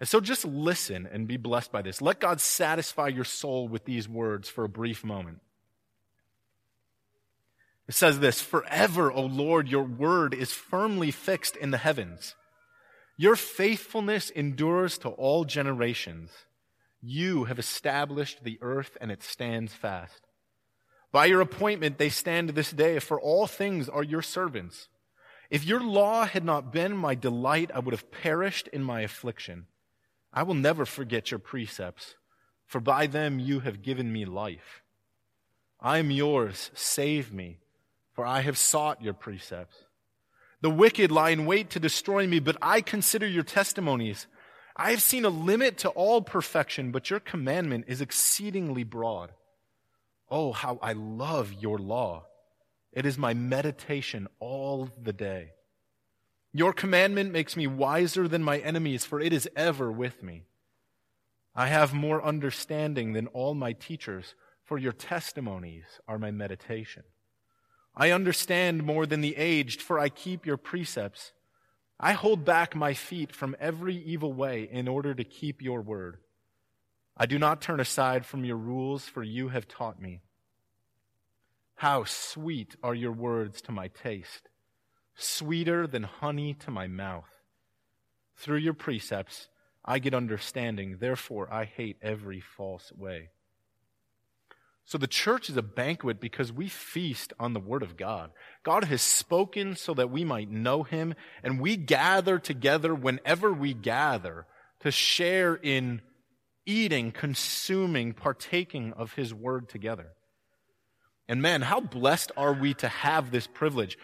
And 0.00 0.08
so 0.08 0.20
just 0.20 0.44
listen 0.44 1.06
and 1.10 1.26
be 1.26 1.36
blessed 1.36 1.72
by 1.72 1.82
this. 1.82 2.00
Let 2.00 2.20
God 2.20 2.40
satisfy 2.40 3.08
your 3.08 3.24
soul 3.24 3.68
with 3.68 3.84
these 3.84 4.08
words 4.08 4.48
for 4.48 4.64
a 4.64 4.68
brief 4.68 5.04
moment. 5.04 5.40
It 7.88 7.94
says 7.94 8.20
this 8.20 8.40
Forever, 8.40 9.12
O 9.12 9.22
Lord, 9.22 9.68
your 9.68 9.84
word 9.84 10.34
is 10.34 10.52
firmly 10.52 11.10
fixed 11.10 11.56
in 11.56 11.70
the 11.70 11.78
heavens. 11.78 12.34
Your 13.16 13.36
faithfulness 13.36 14.30
endures 14.30 14.98
to 14.98 15.08
all 15.08 15.44
generations. 15.44 16.30
You 17.00 17.44
have 17.44 17.58
established 17.58 18.44
the 18.44 18.58
earth 18.60 18.96
and 19.00 19.10
it 19.10 19.22
stands 19.22 19.72
fast. 19.72 20.22
By 21.12 21.26
your 21.26 21.40
appointment, 21.40 21.98
they 21.98 22.10
stand 22.10 22.50
this 22.50 22.70
day, 22.70 22.98
for 22.98 23.18
all 23.20 23.46
things 23.46 23.88
are 23.88 24.02
your 24.02 24.22
servants. 24.22 24.88
If 25.48 25.64
your 25.64 25.80
law 25.80 26.26
had 26.26 26.44
not 26.44 26.72
been 26.72 26.96
my 26.96 27.14
delight, 27.14 27.70
I 27.72 27.78
would 27.78 27.94
have 27.94 28.10
perished 28.10 28.68
in 28.68 28.82
my 28.82 29.02
affliction. 29.02 29.66
I 30.32 30.42
will 30.42 30.54
never 30.54 30.84
forget 30.84 31.30
your 31.30 31.38
precepts, 31.38 32.16
for 32.66 32.80
by 32.80 33.06
them 33.06 33.38
you 33.38 33.60
have 33.60 33.82
given 33.82 34.12
me 34.12 34.24
life. 34.24 34.82
I 35.80 35.98
am 35.98 36.10
yours, 36.10 36.70
save 36.74 37.32
me, 37.32 37.60
for 38.16 38.26
I 38.26 38.40
have 38.40 38.58
sought 38.58 39.02
your 39.02 39.12
precepts. 39.12 39.76
The 40.62 40.70
wicked 40.70 41.12
lie 41.12 41.30
in 41.30 41.44
wait 41.44 41.70
to 41.70 41.80
destroy 41.80 42.26
me, 42.26 42.40
but 42.40 42.56
I 42.62 42.80
consider 42.80 43.26
your 43.26 43.44
testimonies. 43.44 44.26
I 44.74 44.90
have 44.90 45.02
seen 45.02 45.26
a 45.26 45.30
limit 45.30 45.78
to 45.78 45.90
all 45.90 46.22
perfection, 46.22 46.90
but 46.90 47.10
your 47.10 47.20
commandment 47.20 47.84
is 47.88 48.00
exceedingly 48.00 48.84
broad. 48.84 49.32
Oh, 50.30 50.52
how 50.52 50.78
I 50.82 50.94
love 50.94 51.52
your 51.52 51.78
law. 51.78 52.24
It 52.90 53.04
is 53.04 53.18
my 53.18 53.34
meditation 53.34 54.28
all 54.40 54.90
the 55.00 55.12
day. 55.12 55.50
Your 56.54 56.72
commandment 56.72 57.32
makes 57.32 57.54
me 57.54 57.66
wiser 57.66 58.26
than 58.26 58.42
my 58.42 58.58
enemies, 58.58 59.04
for 59.04 59.20
it 59.20 59.34
is 59.34 59.48
ever 59.54 59.92
with 59.92 60.22
me. 60.22 60.44
I 61.54 61.66
have 61.66 61.92
more 61.92 62.24
understanding 62.24 63.12
than 63.12 63.26
all 63.28 63.54
my 63.54 63.74
teachers, 63.74 64.34
for 64.64 64.78
your 64.78 64.92
testimonies 64.92 65.84
are 66.08 66.18
my 66.18 66.30
meditation. 66.30 67.02
I 67.96 68.10
understand 68.10 68.84
more 68.84 69.06
than 69.06 69.22
the 69.22 69.36
aged, 69.36 69.80
for 69.80 69.98
I 69.98 70.10
keep 70.10 70.44
your 70.44 70.58
precepts. 70.58 71.32
I 71.98 72.12
hold 72.12 72.44
back 72.44 72.76
my 72.76 72.92
feet 72.92 73.34
from 73.34 73.56
every 73.58 73.96
evil 73.96 74.34
way 74.34 74.68
in 74.70 74.86
order 74.86 75.14
to 75.14 75.24
keep 75.24 75.62
your 75.62 75.80
word. 75.80 76.18
I 77.16 77.24
do 77.24 77.38
not 77.38 77.62
turn 77.62 77.80
aside 77.80 78.26
from 78.26 78.44
your 78.44 78.58
rules, 78.58 79.06
for 79.06 79.22
you 79.22 79.48
have 79.48 79.66
taught 79.66 80.00
me. 80.00 80.20
How 81.76 82.04
sweet 82.04 82.76
are 82.82 82.94
your 82.94 83.12
words 83.12 83.62
to 83.62 83.72
my 83.72 83.88
taste, 83.88 84.50
sweeter 85.14 85.86
than 85.86 86.02
honey 86.02 86.52
to 86.54 86.70
my 86.70 86.86
mouth. 86.86 87.30
Through 88.36 88.58
your 88.58 88.74
precepts, 88.74 89.48
I 89.82 89.98
get 89.98 90.12
understanding, 90.12 90.98
therefore 91.00 91.50
I 91.50 91.64
hate 91.64 91.96
every 92.02 92.40
false 92.40 92.92
way. 92.92 93.30
So 94.86 94.98
the 94.98 95.08
church 95.08 95.50
is 95.50 95.56
a 95.56 95.62
banquet 95.62 96.20
because 96.20 96.52
we 96.52 96.68
feast 96.68 97.32
on 97.40 97.52
the 97.52 97.60
Word 97.60 97.82
of 97.82 97.96
God. 97.96 98.30
God 98.62 98.84
has 98.84 99.02
spoken 99.02 99.74
so 99.74 99.92
that 99.94 100.10
we 100.10 100.24
might 100.24 100.48
know 100.48 100.84
Him, 100.84 101.14
and 101.42 101.60
we 101.60 101.76
gather 101.76 102.38
together 102.38 102.94
whenever 102.94 103.52
we 103.52 103.74
gather 103.74 104.46
to 104.80 104.92
share 104.92 105.56
in 105.56 106.02
eating, 106.66 107.10
consuming, 107.10 108.12
partaking 108.12 108.92
of 108.92 109.14
His 109.14 109.34
Word 109.34 109.68
together. 109.68 110.12
And 111.28 111.42
man, 111.42 111.62
how 111.62 111.80
blessed 111.80 112.30
are 112.36 112.52
we 112.52 112.72
to 112.74 112.88
have 112.88 113.32
this 113.32 113.48
privilege? 113.48 113.98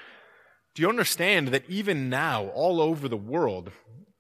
Do 0.75 0.83
you 0.83 0.89
understand 0.89 1.49
that 1.49 1.69
even 1.69 2.11
now, 2.11 2.49
all 2.49 2.81
over 2.81 3.07
the 3.07 3.17
world, 3.17 3.71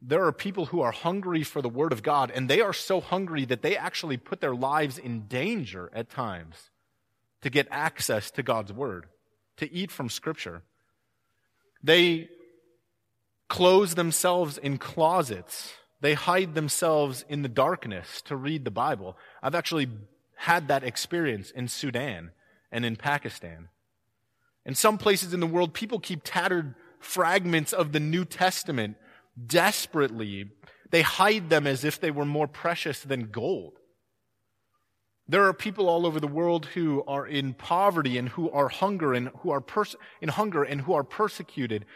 there 0.04 0.24
are 0.24 0.32
people 0.32 0.66
who 0.66 0.80
are 0.80 0.90
hungry 0.90 1.44
for 1.44 1.62
the 1.62 1.68
Word 1.68 1.92
of 1.92 2.02
God, 2.02 2.32
and 2.34 2.50
they 2.50 2.60
are 2.60 2.72
so 2.72 3.00
hungry 3.00 3.44
that 3.44 3.62
they 3.62 3.76
actually 3.76 4.16
put 4.16 4.40
their 4.40 4.54
lives 4.54 4.98
in 4.98 5.28
danger 5.28 5.90
at 5.94 6.10
times 6.10 6.70
to 7.42 7.50
get 7.50 7.68
access 7.70 8.30
to 8.32 8.42
God's 8.42 8.72
Word, 8.72 9.06
to 9.58 9.72
eat 9.72 9.92
from 9.92 10.08
Scripture. 10.08 10.62
They 11.84 12.28
close 13.48 13.94
themselves 13.94 14.58
in 14.58 14.78
closets. 14.78 15.74
They 16.00 16.14
hide 16.14 16.54
themselves 16.54 17.24
in 17.28 17.42
the 17.42 17.48
darkness 17.48 18.22
to 18.22 18.34
read 18.34 18.64
the 18.64 18.72
Bible. 18.72 19.16
I've 19.40 19.54
actually 19.54 19.88
had 20.34 20.66
that 20.66 20.82
experience 20.82 21.52
in 21.52 21.68
Sudan 21.68 22.32
and 22.72 22.84
in 22.84 22.96
Pakistan. 22.96 23.68
In 24.66 24.74
some 24.74 24.98
places 24.98 25.32
in 25.32 25.38
the 25.38 25.46
world, 25.46 25.74
people 25.74 26.00
keep 26.00 26.22
tattered 26.24 26.74
fragments 26.98 27.72
of 27.72 27.92
the 27.92 28.00
New 28.00 28.24
Testament 28.24 28.96
desperately. 29.46 30.50
They 30.90 31.02
hide 31.02 31.50
them 31.50 31.66
as 31.66 31.84
if 31.84 32.00
they 32.00 32.10
were 32.10 32.24
more 32.24 32.48
precious 32.48 33.00
than 33.00 33.30
gold. 33.30 33.78
There 35.28 35.44
are 35.44 35.54
people 35.54 35.88
all 35.88 36.04
over 36.04 36.20
the 36.20 36.26
world 36.26 36.66
who 36.66 37.04
are 37.06 37.26
in 37.26 37.54
poverty 37.54 38.18
and 38.18 38.28
who 38.30 38.50
are 38.50 38.68
hunger 38.68 39.14
and 39.14 39.28
who 39.40 39.50
are 39.50 39.60
pers- 39.60 39.96
in 40.20 40.28
hunger 40.28 40.62
and 40.62 40.82
who 40.82 40.92
are 40.92 41.04
persecuted. 41.04 41.86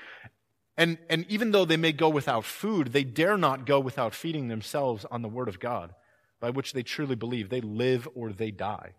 And, 0.77 0.99
and 1.11 1.27
even 1.29 1.51
though 1.51 1.65
they 1.65 1.77
may 1.77 1.93
go 1.93 2.09
without 2.09 2.45
food, 2.45 2.93
they 2.93 3.05
dare 3.05 3.37
not 3.37 3.67
go 3.67 3.81
without 3.81 4.15
feeding 4.15 4.49
themselves 4.49 5.05
on 5.11 5.23
the 5.23 5.29
Word 5.29 5.49
of 5.49 5.59
God, 5.59 5.95
by 6.41 6.51
which 6.51 6.73
they 6.73 6.83
truly 6.83 7.15
believe 7.15 7.49
they 7.49 7.61
live 7.61 8.09
or 8.15 8.33
they 8.33 8.51
die. 8.51 8.93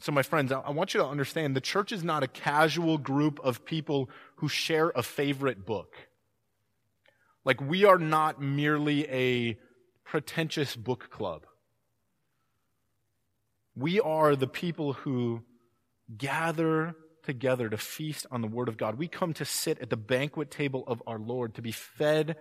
So, 0.00 0.12
my 0.12 0.22
friends, 0.22 0.52
I 0.52 0.70
want 0.70 0.92
you 0.92 1.00
to 1.00 1.06
understand 1.06 1.56
the 1.56 1.60
church 1.60 1.90
is 1.90 2.04
not 2.04 2.22
a 2.22 2.28
casual 2.28 2.98
group 2.98 3.40
of 3.42 3.64
people 3.64 4.10
who 4.36 4.48
share 4.48 4.90
a 4.90 5.02
favorite 5.02 5.64
book. 5.64 5.94
Like, 7.46 7.60
we 7.60 7.84
are 7.84 7.96
not 7.96 8.42
merely 8.42 9.08
a 9.08 9.56
pretentious 10.04 10.74
book 10.74 11.10
club. 11.10 11.46
We 13.76 14.00
are 14.00 14.34
the 14.34 14.48
people 14.48 14.94
who 14.94 15.44
gather 16.18 16.96
together 17.22 17.68
to 17.68 17.76
feast 17.76 18.26
on 18.32 18.40
the 18.40 18.48
Word 18.48 18.68
of 18.68 18.76
God. 18.76 18.98
We 18.98 19.06
come 19.06 19.32
to 19.34 19.44
sit 19.44 19.78
at 19.78 19.90
the 19.90 19.96
banquet 19.96 20.50
table 20.50 20.82
of 20.88 21.00
our 21.06 21.20
Lord, 21.20 21.54
to 21.54 21.62
be 21.62 21.70
fed 21.70 22.34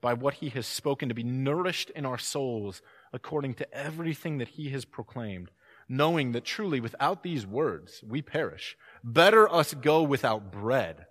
by 0.00 0.14
what 0.14 0.34
He 0.34 0.50
has 0.50 0.68
spoken, 0.68 1.08
to 1.08 1.16
be 1.16 1.24
nourished 1.24 1.90
in 1.90 2.06
our 2.06 2.18
souls 2.18 2.80
according 3.12 3.54
to 3.54 3.74
everything 3.74 4.38
that 4.38 4.48
He 4.48 4.70
has 4.70 4.84
proclaimed, 4.84 5.50
knowing 5.88 6.30
that 6.30 6.44
truly 6.44 6.78
without 6.78 7.24
these 7.24 7.44
words 7.44 8.04
we 8.06 8.22
perish. 8.22 8.76
Better 9.02 9.52
us 9.52 9.74
go 9.74 10.04
without 10.04 10.52
bread 10.52 11.06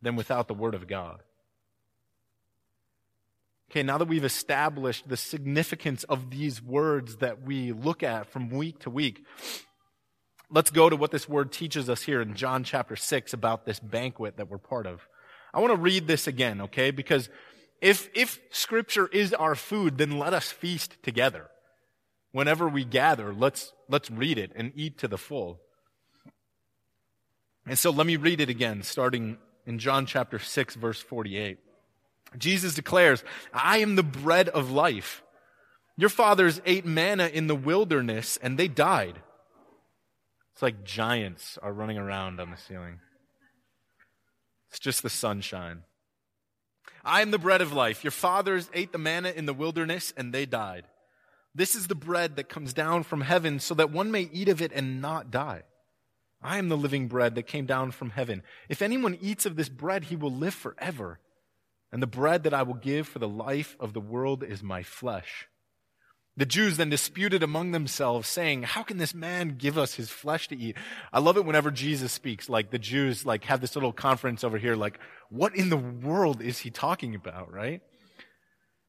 than 0.00 0.16
without 0.16 0.48
the 0.48 0.54
Word 0.54 0.74
of 0.74 0.86
God. 0.86 1.22
Okay, 3.70 3.82
now 3.82 3.98
that 3.98 4.08
we've 4.08 4.24
established 4.24 5.08
the 5.08 5.16
significance 5.16 6.04
of 6.04 6.30
these 6.30 6.62
words 6.62 7.16
that 7.16 7.42
we 7.42 7.72
look 7.72 8.02
at 8.02 8.30
from 8.30 8.48
week 8.48 8.78
to 8.80 8.90
week, 8.90 9.24
let's 10.50 10.70
go 10.70 10.88
to 10.88 10.96
what 10.96 11.10
this 11.10 11.28
word 11.28 11.50
teaches 11.50 11.90
us 11.90 12.02
here 12.02 12.20
in 12.20 12.34
John 12.34 12.62
chapter 12.62 12.94
6 12.94 13.32
about 13.32 13.66
this 13.66 13.80
banquet 13.80 14.36
that 14.36 14.48
we're 14.48 14.58
part 14.58 14.86
of. 14.86 15.06
I 15.52 15.60
want 15.60 15.72
to 15.72 15.80
read 15.80 16.06
this 16.06 16.28
again, 16.28 16.60
okay? 16.62 16.92
Because 16.92 17.28
if, 17.80 18.08
if 18.14 18.38
scripture 18.50 19.08
is 19.08 19.34
our 19.34 19.56
food, 19.56 19.98
then 19.98 20.18
let 20.18 20.32
us 20.32 20.52
feast 20.52 20.96
together. 21.02 21.48
Whenever 22.30 22.68
we 22.68 22.84
gather, 22.84 23.34
let's, 23.34 23.72
let's 23.88 24.10
read 24.10 24.38
it 24.38 24.52
and 24.54 24.72
eat 24.76 24.98
to 24.98 25.08
the 25.08 25.18
full. 25.18 25.60
And 27.66 27.78
so 27.78 27.90
let 27.90 28.06
me 28.06 28.16
read 28.16 28.40
it 28.40 28.48
again, 28.48 28.82
starting 28.82 29.38
in 29.66 29.80
John 29.80 30.06
chapter 30.06 30.38
6, 30.38 30.76
verse 30.76 31.00
48. 31.00 31.58
Jesus 32.38 32.74
declares, 32.74 33.24
I 33.52 33.78
am 33.78 33.96
the 33.96 34.02
bread 34.02 34.48
of 34.48 34.70
life. 34.70 35.22
Your 35.96 36.10
fathers 36.10 36.60
ate 36.66 36.84
manna 36.84 37.26
in 37.26 37.46
the 37.46 37.54
wilderness 37.54 38.36
and 38.42 38.58
they 38.58 38.68
died. 38.68 39.20
It's 40.52 40.62
like 40.62 40.84
giants 40.84 41.58
are 41.62 41.72
running 41.72 41.98
around 41.98 42.40
on 42.40 42.50
the 42.50 42.56
ceiling. 42.56 43.00
It's 44.70 44.78
just 44.78 45.02
the 45.02 45.10
sunshine. 45.10 45.82
I 47.04 47.22
am 47.22 47.30
the 47.30 47.38
bread 47.38 47.60
of 47.60 47.72
life. 47.72 48.02
Your 48.04 48.10
fathers 48.10 48.68
ate 48.74 48.92
the 48.92 48.98
manna 48.98 49.30
in 49.30 49.46
the 49.46 49.54
wilderness 49.54 50.12
and 50.16 50.32
they 50.32 50.44
died. 50.44 50.84
This 51.54 51.74
is 51.74 51.86
the 51.86 51.94
bread 51.94 52.36
that 52.36 52.50
comes 52.50 52.74
down 52.74 53.02
from 53.02 53.22
heaven 53.22 53.60
so 53.60 53.74
that 53.74 53.90
one 53.90 54.10
may 54.10 54.28
eat 54.32 54.48
of 54.48 54.60
it 54.60 54.72
and 54.74 55.00
not 55.00 55.30
die. 55.30 55.62
I 56.42 56.58
am 56.58 56.68
the 56.68 56.76
living 56.76 57.08
bread 57.08 57.34
that 57.34 57.46
came 57.46 57.64
down 57.64 57.92
from 57.92 58.10
heaven. 58.10 58.42
If 58.68 58.82
anyone 58.82 59.16
eats 59.20 59.46
of 59.46 59.56
this 59.56 59.70
bread, 59.70 60.04
he 60.04 60.16
will 60.16 60.32
live 60.32 60.54
forever. 60.54 61.18
And 61.92 62.02
the 62.02 62.06
bread 62.06 62.42
that 62.44 62.54
I 62.54 62.62
will 62.62 62.74
give 62.74 63.06
for 63.06 63.18
the 63.18 63.28
life 63.28 63.76
of 63.78 63.92
the 63.92 64.00
world 64.00 64.42
is 64.42 64.62
my 64.62 64.82
flesh. 64.82 65.48
The 66.38 66.44
Jews 66.44 66.76
then 66.76 66.90
disputed 66.90 67.42
among 67.42 67.70
themselves, 67.70 68.28
saying, 68.28 68.64
How 68.64 68.82
can 68.82 68.98
this 68.98 69.14
man 69.14 69.56
give 69.56 69.78
us 69.78 69.94
his 69.94 70.10
flesh 70.10 70.48
to 70.48 70.56
eat? 70.56 70.76
I 71.10 71.20
love 71.20 71.38
it 71.38 71.46
whenever 71.46 71.70
Jesus 71.70 72.12
speaks. 72.12 72.50
Like 72.50 72.70
the 72.70 72.78
Jews 72.78 73.24
like 73.24 73.44
have 73.44 73.62
this 73.62 73.74
little 73.74 73.92
conference 73.92 74.44
over 74.44 74.58
here, 74.58 74.76
like, 74.76 74.98
what 75.30 75.56
in 75.56 75.70
the 75.70 75.78
world 75.78 76.42
is 76.42 76.58
he 76.58 76.70
talking 76.70 77.14
about, 77.14 77.50
right? 77.50 77.80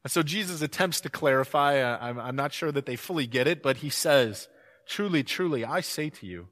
And 0.03 0.11
so 0.11 0.23
Jesus 0.23 0.61
attempts 0.61 1.01
to 1.01 1.09
clarify. 1.09 1.79
Uh, 1.79 1.97
I'm, 2.01 2.19
I'm 2.19 2.35
not 2.35 2.51
sure 2.51 2.71
that 2.71 2.85
they 2.85 2.97
fully 2.97 3.27
get 3.27 3.47
it, 3.47 3.63
but 3.63 3.77
he 3.77 3.89
says, 3.89 4.49
Truly, 4.85 5.23
truly, 5.23 5.63
I 5.63 5.79
say 5.79 6.09
to 6.09 6.25
you, 6.25 6.47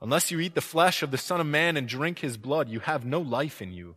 unless 0.00 0.30
you 0.30 0.38
eat 0.38 0.54
the 0.54 0.60
flesh 0.60 1.02
of 1.02 1.10
the 1.10 1.18
Son 1.18 1.40
of 1.40 1.46
Man 1.48 1.76
and 1.76 1.88
drink 1.88 2.20
his 2.20 2.36
blood, 2.36 2.68
you 2.68 2.80
have 2.80 3.04
no 3.04 3.20
life 3.20 3.60
in 3.60 3.72
you. 3.72 3.96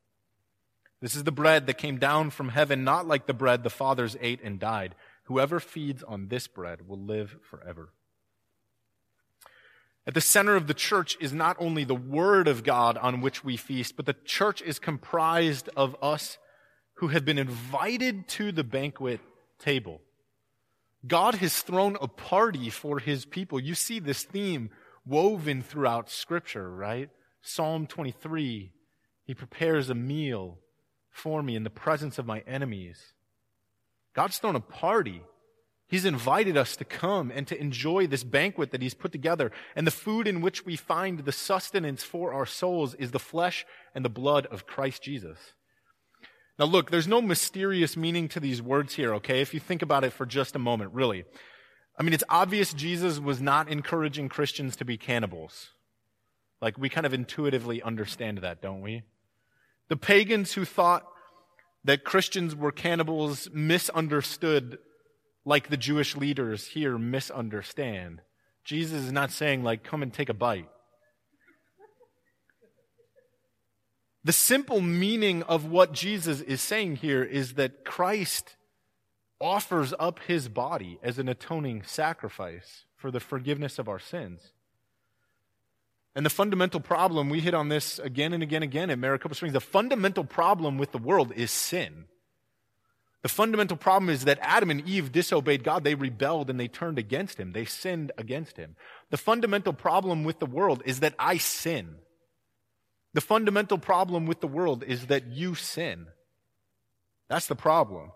This 1.01 1.15
is 1.15 1.23
the 1.23 1.31
bread 1.31 1.65
that 1.65 1.79
came 1.79 1.97
down 1.97 2.29
from 2.29 2.49
heaven, 2.49 2.83
not 2.83 3.07
like 3.07 3.25
the 3.25 3.33
bread 3.33 3.63
the 3.63 3.69
fathers 3.69 4.15
ate 4.21 4.41
and 4.43 4.59
died. 4.59 4.93
Whoever 5.23 5.59
feeds 5.59 6.03
on 6.03 6.27
this 6.27 6.47
bread 6.47 6.87
will 6.87 6.99
live 6.99 7.37
forever. 7.41 7.91
At 10.05 10.13
the 10.13 10.21
center 10.21 10.55
of 10.55 10.67
the 10.67 10.73
church 10.73 11.17
is 11.19 11.33
not 11.33 11.57
only 11.59 11.83
the 11.83 11.95
Word 11.95 12.47
of 12.47 12.63
God 12.63 12.97
on 12.97 13.21
which 13.21 13.43
we 13.43 13.57
feast, 13.57 13.95
but 13.95 14.05
the 14.05 14.15
church 14.25 14.61
is 14.61 14.79
comprised 14.79 15.69
of 15.75 15.95
us 16.01 16.37
who 16.95 17.09
have 17.09 17.25
been 17.25 17.37
invited 17.37 18.27
to 18.27 18.51
the 18.51 18.63
banquet 18.63 19.21
table. 19.59 20.01
God 21.05 21.35
has 21.35 21.61
thrown 21.61 21.97
a 21.99 22.07
party 22.07 22.69
for 22.69 22.99
his 22.99 23.25
people. 23.25 23.59
You 23.59 23.73
see 23.73 23.99
this 23.99 24.23
theme 24.23 24.69
woven 25.05 25.63
throughout 25.63 26.11
Scripture, 26.11 26.69
right? 26.69 27.09
Psalm 27.41 27.87
23 27.87 28.71
He 29.23 29.33
prepares 29.33 29.89
a 29.89 29.95
meal 29.95 30.59
for 31.11 31.43
me 31.43 31.55
in 31.55 31.63
the 31.63 31.69
presence 31.69 32.17
of 32.17 32.25
my 32.25 32.39
enemies. 32.47 33.13
God's 34.13 34.37
thrown 34.37 34.55
a 34.55 34.61
party. 34.61 35.21
He's 35.87 36.05
invited 36.05 36.55
us 36.55 36.75
to 36.77 36.85
come 36.85 37.31
and 37.31 37.45
to 37.47 37.59
enjoy 37.59 38.07
this 38.07 38.23
banquet 38.23 38.71
that 38.71 38.81
He's 38.81 38.93
put 38.93 39.11
together. 39.11 39.51
And 39.75 39.85
the 39.85 39.91
food 39.91 40.25
in 40.25 40.41
which 40.41 40.65
we 40.65 40.77
find 40.77 41.19
the 41.19 41.31
sustenance 41.31 42.01
for 42.03 42.33
our 42.33 42.45
souls 42.45 42.95
is 42.95 43.11
the 43.11 43.19
flesh 43.19 43.65
and 43.93 44.03
the 44.03 44.09
blood 44.09 44.45
of 44.47 44.65
Christ 44.65 45.03
Jesus. 45.03 45.37
Now, 46.57 46.65
look, 46.65 46.91
there's 46.91 47.07
no 47.07 47.21
mysterious 47.21 47.97
meaning 47.97 48.27
to 48.29 48.39
these 48.39 48.61
words 48.61 48.93
here, 48.93 49.13
okay? 49.15 49.41
If 49.41 49.53
you 49.53 49.59
think 49.59 49.81
about 49.81 50.03
it 50.03 50.13
for 50.13 50.25
just 50.25 50.55
a 50.55 50.59
moment, 50.59 50.93
really. 50.93 51.25
I 51.97 52.03
mean, 52.03 52.13
it's 52.13 52.23
obvious 52.29 52.73
Jesus 52.73 53.19
was 53.19 53.41
not 53.41 53.67
encouraging 53.67 54.29
Christians 54.29 54.75
to 54.77 54.85
be 54.85 54.97
cannibals. 54.97 55.69
Like, 56.61 56.77
we 56.77 56.87
kind 56.87 57.05
of 57.05 57.13
intuitively 57.13 57.81
understand 57.81 58.39
that, 58.39 58.61
don't 58.61 58.81
we? 58.81 59.03
The 59.91 59.97
pagans 59.97 60.53
who 60.53 60.63
thought 60.63 61.03
that 61.83 62.05
Christians 62.05 62.55
were 62.55 62.71
cannibals 62.71 63.49
misunderstood 63.51 64.77
like 65.43 65.67
the 65.67 65.75
Jewish 65.75 66.15
leaders 66.15 66.67
here 66.67 66.97
misunderstand. 66.97 68.21
Jesus 68.63 69.03
is 69.03 69.11
not 69.11 69.31
saying, 69.31 69.65
like, 69.65 69.83
come 69.83 70.01
and 70.01 70.13
take 70.13 70.29
a 70.29 70.33
bite. 70.33 70.69
The 74.23 74.31
simple 74.31 74.79
meaning 74.79 75.43
of 75.43 75.65
what 75.65 75.91
Jesus 75.91 76.39
is 76.39 76.61
saying 76.61 76.95
here 76.95 77.21
is 77.21 77.55
that 77.55 77.83
Christ 77.83 78.55
offers 79.41 79.93
up 79.99 80.19
his 80.25 80.47
body 80.47 80.99
as 81.03 81.19
an 81.19 81.27
atoning 81.27 81.83
sacrifice 81.83 82.85
for 82.95 83.11
the 83.11 83.19
forgiveness 83.19 83.77
of 83.77 83.89
our 83.89 83.99
sins. 83.99 84.53
And 86.15 86.25
the 86.25 86.29
fundamental 86.29 86.79
problem, 86.79 87.29
we 87.29 87.39
hit 87.39 87.53
on 87.53 87.69
this 87.69 87.97
again 87.99 88.33
and 88.33 88.43
again 88.43 88.63
and 88.63 88.71
again 88.71 88.89
at 88.89 88.99
Maricopa 88.99 89.35
Springs, 89.35 89.53
the 89.53 89.61
fundamental 89.61 90.23
problem 90.23 90.77
with 90.77 90.91
the 90.91 90.97
world 90.97 91.31
is 91.35 91.51
sin. 91.51 92.05
The 93.21 93.29
fundamental 93.29 93.77
problem 93.77 94.09
is 94.09 94.25
that 94.25 94.39
Adam 94.41 94.71
and 94.71 94.87
Eve 94.87 95.11
disobeyed 95.11 95.63
God. 95.63 95.83
They 95.83 95.95
rebelled 95.95 96.49
and 96.49 96.59
they 96.59 96.67
turned 96.67 96.97
against 96.97 97.39
him. 97.39 97.51
They 97.51 97.65
sinned 97.65 98.11
against 98.17 98.57
him. 98.57 98.75
The 99.11 99.17
fundamental 99.17 99.73
problem 99.73 100.23
with 100.23 100.39
the 100.39 100.47
world 100.47 100.81
is 100.85 101.01
that 101.01 101.13
I 101.19 101.37
sin. 101.37 101.95
The 103.13 103.21
fundamental 103.21 103.77
problem 103.77 104.25
with 104.25 104.41
the 104.41 104.47
world 104.47 104.83
is 104.83 105.07
that 105.07 105.27
you 105.27 105.53
sin. 105.53 106.07
That's 107.29 107.47
the 107.47 107.55
problem. 107.55 108.11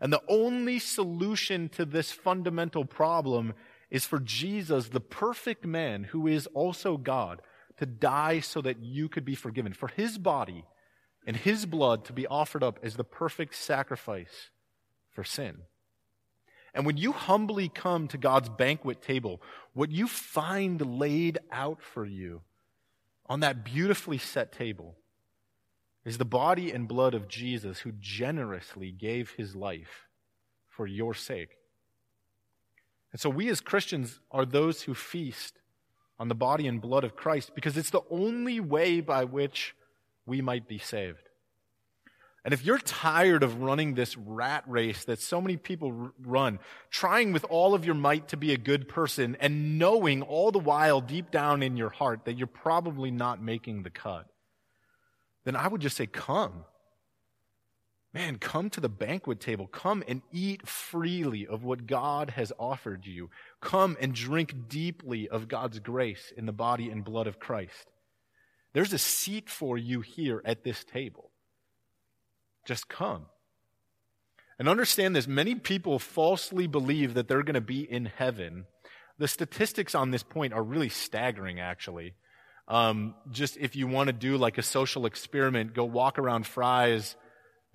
And 0.00 0.12
the 0.12 0.22
only 0.28 0.78
solution 0.78 1.70
to 1.70 1.86
this 1.86 2.12
fundamental 2.12 2.84
problem 2.84 3.54
is 3.96 4.04
for 4.04 4.20
Jesus, 4.20 4.90
the 4.90 5.00
perfect 5.00 5.64
man 5.64 6.04
who 6.04 6.26
is 6.26 6.46
also 6.48 6.98
God, 6.98 7.40
to 7.78 7.86
die 7.86 8.40
so 8.40 8.60
that 8.60 8.78
you 8.78 9.08
could 9.08 9.24
be 9.24 9.34
forgiven. 9.34 9.72
For 9.72 9.88
his 9.88 10.18
body 10.18 10.64
and 11.26 11.34
his 11.34 11.64
blood 11.64 12.04
to 12.04 12.12
be 12.12 12.26
offered 12.26 12.62
up 12.62 12.78
as 12.82 12.96
the 12.96 13.04
perfect 13.04 13.54
sacrifice 13.54 14.50
for 15.10 15.24
sin. 15.24 15.62
And 16.74 16.84
when 16.84 16.98
you 16.98 17.12
humbly 17.12 17.70
come 17.70 18.06
to 18.08 18.18
God's 18.18 18.50
banquet 18.50 19.00
table, 19.00 19.40
what 19.72 19.90
you 19.90 20.06
find 20.06 20.98
laid 20.98 21.38
out 21.50 21.80
for 21.80 22.04
you 22.04 22.42
on 23.24 23.40
that 23.40 23.64
beautifully 23.64 24.18
set 24.18 24.52
table 24.52 24.94
is 26.04 26.18
the 26.18 26.26
body 26.26 26.70
and 26.70 26.86
blood 26.86 27.14
of 27.14 27.28
Jesus 27.28 27.78
who 27.80 27.92
generously 27.98 28.92
gave 28.92 29.30
his 29.30 29.56
life 29.56 30.06
for 30.68 30.86
your 30.86 31.14
sake. 31.14 31.56
And 33.16 33.20
so 33.22 33.30
we 33.30 33.48
as 33.48 33.62
Christians 33.62 34.20
are 34.30 34.44
those 34.44 34.82
who 34.82 34.92
feast 34.92 35.54
on 36.18 36.28
the 36.28 36.34
body 36.34 36.66
and 36.66 36.82
blood 36.82 37.02
of 37.02 37.16
Christ 37.16 37.52
because 37.54 37.78
it's 37.78 37.88
the 37.88 38.02
only 38.10 38.60
way 38.60 39.00
by 39.00 39.24
which 39.24 39.74
we 40.26 40.42
might 40.42 40.68
be 40.68 40.76
saved. 40.76 41.30
And 42.44 42.52
if 42.52 42.62
you're 42.62 42.76
tired 42.76 43.42
of 43.42 43.62
running 43.62 43.94
this 43.94 44.18
rat 44.18 44.64
race 44.66 45.06
that 45.06 45.18
so 45.18 45.40
many 45.40 45.56
people 45.56 46.12
run, 46.20 46.58
trying 46.90 47.32
with 47.32 47.44
all 47.44 47.72
of 47.72 47.86
your 47.86 47.94
might 47.94 48.28
to 48.28 48.36
be 48.36 48.52
a 48.52 48.58
good 48.58 48.86
person 48.86 49.34
and 49.40 49.78
knowing 49.78 50.20
all 50.20 50.52
the 50.52 50.58
while 50.58 51.00
deep 51.00 51.30
down 51.30 51.62
in 51.62 51.78
your 51.78 51.88
heart 51.88 52.26
that 52.26 52.36
you're 52.36 52.46
probably 52.46 53.10
not 53.10 53.42
making 53.42 53.82
the 53.82 53.88
cut, 53.88 54.26
then 55.46 55.56
I 55.56 55.68
would 55.68 55.80
just 55.80 55.96
say, 55.96 56.06
come. 56.06 56.66
Man, 58.16 58.38
come 58.38 58.70
to 58.70 58.80
the 58.80 58.88
banquet 58.88 59.40
table. 59.40 59.66
Come 59.66 60.02
and 60.08 60.22
eat 60.32 60.66
freely 60.66 61.46
of 61.46 61.64
what 61.64 61.86
God 61.86 62.30
has 62.30 62.50
offered 62.58 63.04
you. 63.04 63.28
Come 63.60 63.94
and 64.00 64.14
drink 64.14 64.70
deeply 64.70 65.28
of 65.28 65.48
God's 65.48 65.80
grace 65.80 66.32
in 66.34 66.46
the 66.46 66.52
body 66.52 66.88
and 66.88 67.04
blood 67.04 67.26
of 67.26 67.38
Christ. 67.38 67.90
There's 68.72 68.94
a 68.94 68.98
seat 68.98 69.50
for 69.50 69.76
you 69.76 70.00
here 70.00 70.40
at 70.46 70.64
this 70.64 70.82
table. 70.82 71.30
Just 72.64 72.88
come. 72.88 73.26
And 74.58 74.66
understand 74.66 75.14
this 75.14 75.28
many 75.28 75.54
people 75.54 75.98
falsely 75.98 76.66
believe 76.66 77.12
that 77.12 77.28
they're 77.28 77.42
going 77.42 77.52
to 77.52 77.60
be 77.60 77.82
in 77.82 78.06
heaven. 78.06 78.64
The 79.18 79.28
statistics 79.28 79.94
on 79.94 80.10
this 80.10 80.22
point 80.22 80.54
are 80.54 80.62
really 80.62 80.88
staggering, 80.88 81.60
actually. 81.60 82.14
Um, 82.66 83.14
just 83.30 83.58
if 83.58 83.76
you 83.76 83.86
want 83.86 84.06
to 84.06 84.14
do 84.14 84.38
like 84.38 84.56
a 84.56 84.62
social 84.62 85.04
experiment, 85.04 85.74
go 85.74 85.84
walk 85.84 86.18
around 86.18 86.46
Fry's, 86.46 87.14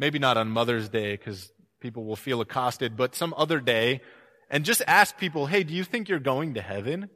maybe 0.01 0.17
not 0.17 0.35
on 0.35 0.49
Mother's 0.49 0.89
Day 0.89 1.11
because 1.11 1.51
people 1.79 2.03
will 2.03 2.15
feel 2.15 2.41
accosted, 2.41 2.97
but 2.97 3.13
some 3.13 3.35
other 3.37 3.59
day, 3.59 4.01
and 4.49 4.65
just 4.65 4.81
ask 4.87 5.15
people, 5.15 5.45
hey, 5.45 5.63
do 5.63 5.75
you 5.75 5.83
think 5.83 6.09
you're 6.09 6.19
going 6.19 6.55
to 6.55 6.61
heaven? 6.61 7.07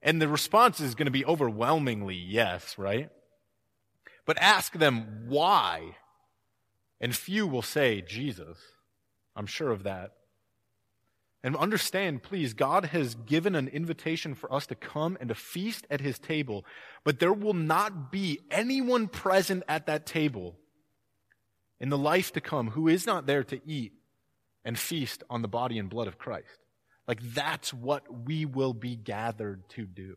And 0.00 0.22
the 0.22 0.28
response 0.28 0.78
is 0.78 0.94
going 0.94 1.06
to 1.06 1.10
be 1.10 1.24
overwhelmingly 1.24 2.14
yes, 2.14 2.78
right? 2.78 3.10
But 4.24 4.38
ask 4.38 4.72
them 4.72 5.24
why. 5.26 5.96
And 7.00 7.14
few 7.14 7.48
will 7.48 7.60
say, 7.60 8.02
Jesus. 8.02 8.56
I'm 9.34 9.46
sure 9.46 9.72
of 9.72 9.82
that. 9.82 10.12
And 11.42 11.56
understand, 11.56 12.22
please, 12.22 12.54
God 12.54 12.84
has 12.86 13.16
given 13.16 13.56
an 13.56 13.66
invitation 13.66 14.36
for 14.36 14.52
us 14.52 14.66
to 14.68 14.76
come 14.76 15.18
and 15.18 15.28
to 15.28 15.34
feast 15.34 15.88
at 15.90 16.00
his 16.00 16.20
table, 16.20 16.64
but 17.02 17.18
there 17.18 17.32
will 17.32 17.54
not 17.54 18.12
be 18.12 18.38
anyone 18.48 19.08
present 19.08 19.64
at 19.66 19.86
that 19.86 20.06
table 20.06 20.54
in 21.80 21.88
the 21.88 21.98
life 21.98 22.32
to 22.32 22.40
come 22.40 22.68
who 22.68 22.88
is 22.88 23.06
not 23.06 23.26
there 23.26 23.44
to 23.44 23.60
eat 23.66 23.92
and 24.64 24.78
feast 24.78 25.22
on 25.30 25.42
the 25.42 25.48
body 25.48 25.78
and 25.78 25.88
blood 25.88 26.06
of 26.06 26.18
Christ. 26.18 26.58
Like 27.08 27.20
that's 27.22 27.72
what 27.72 28.26
we 28.26 28.44
will 28.44 28.74
be 28.74 28.94
gathered 28.94 29.68
to 29.70 29.84
do. 29.84 30.16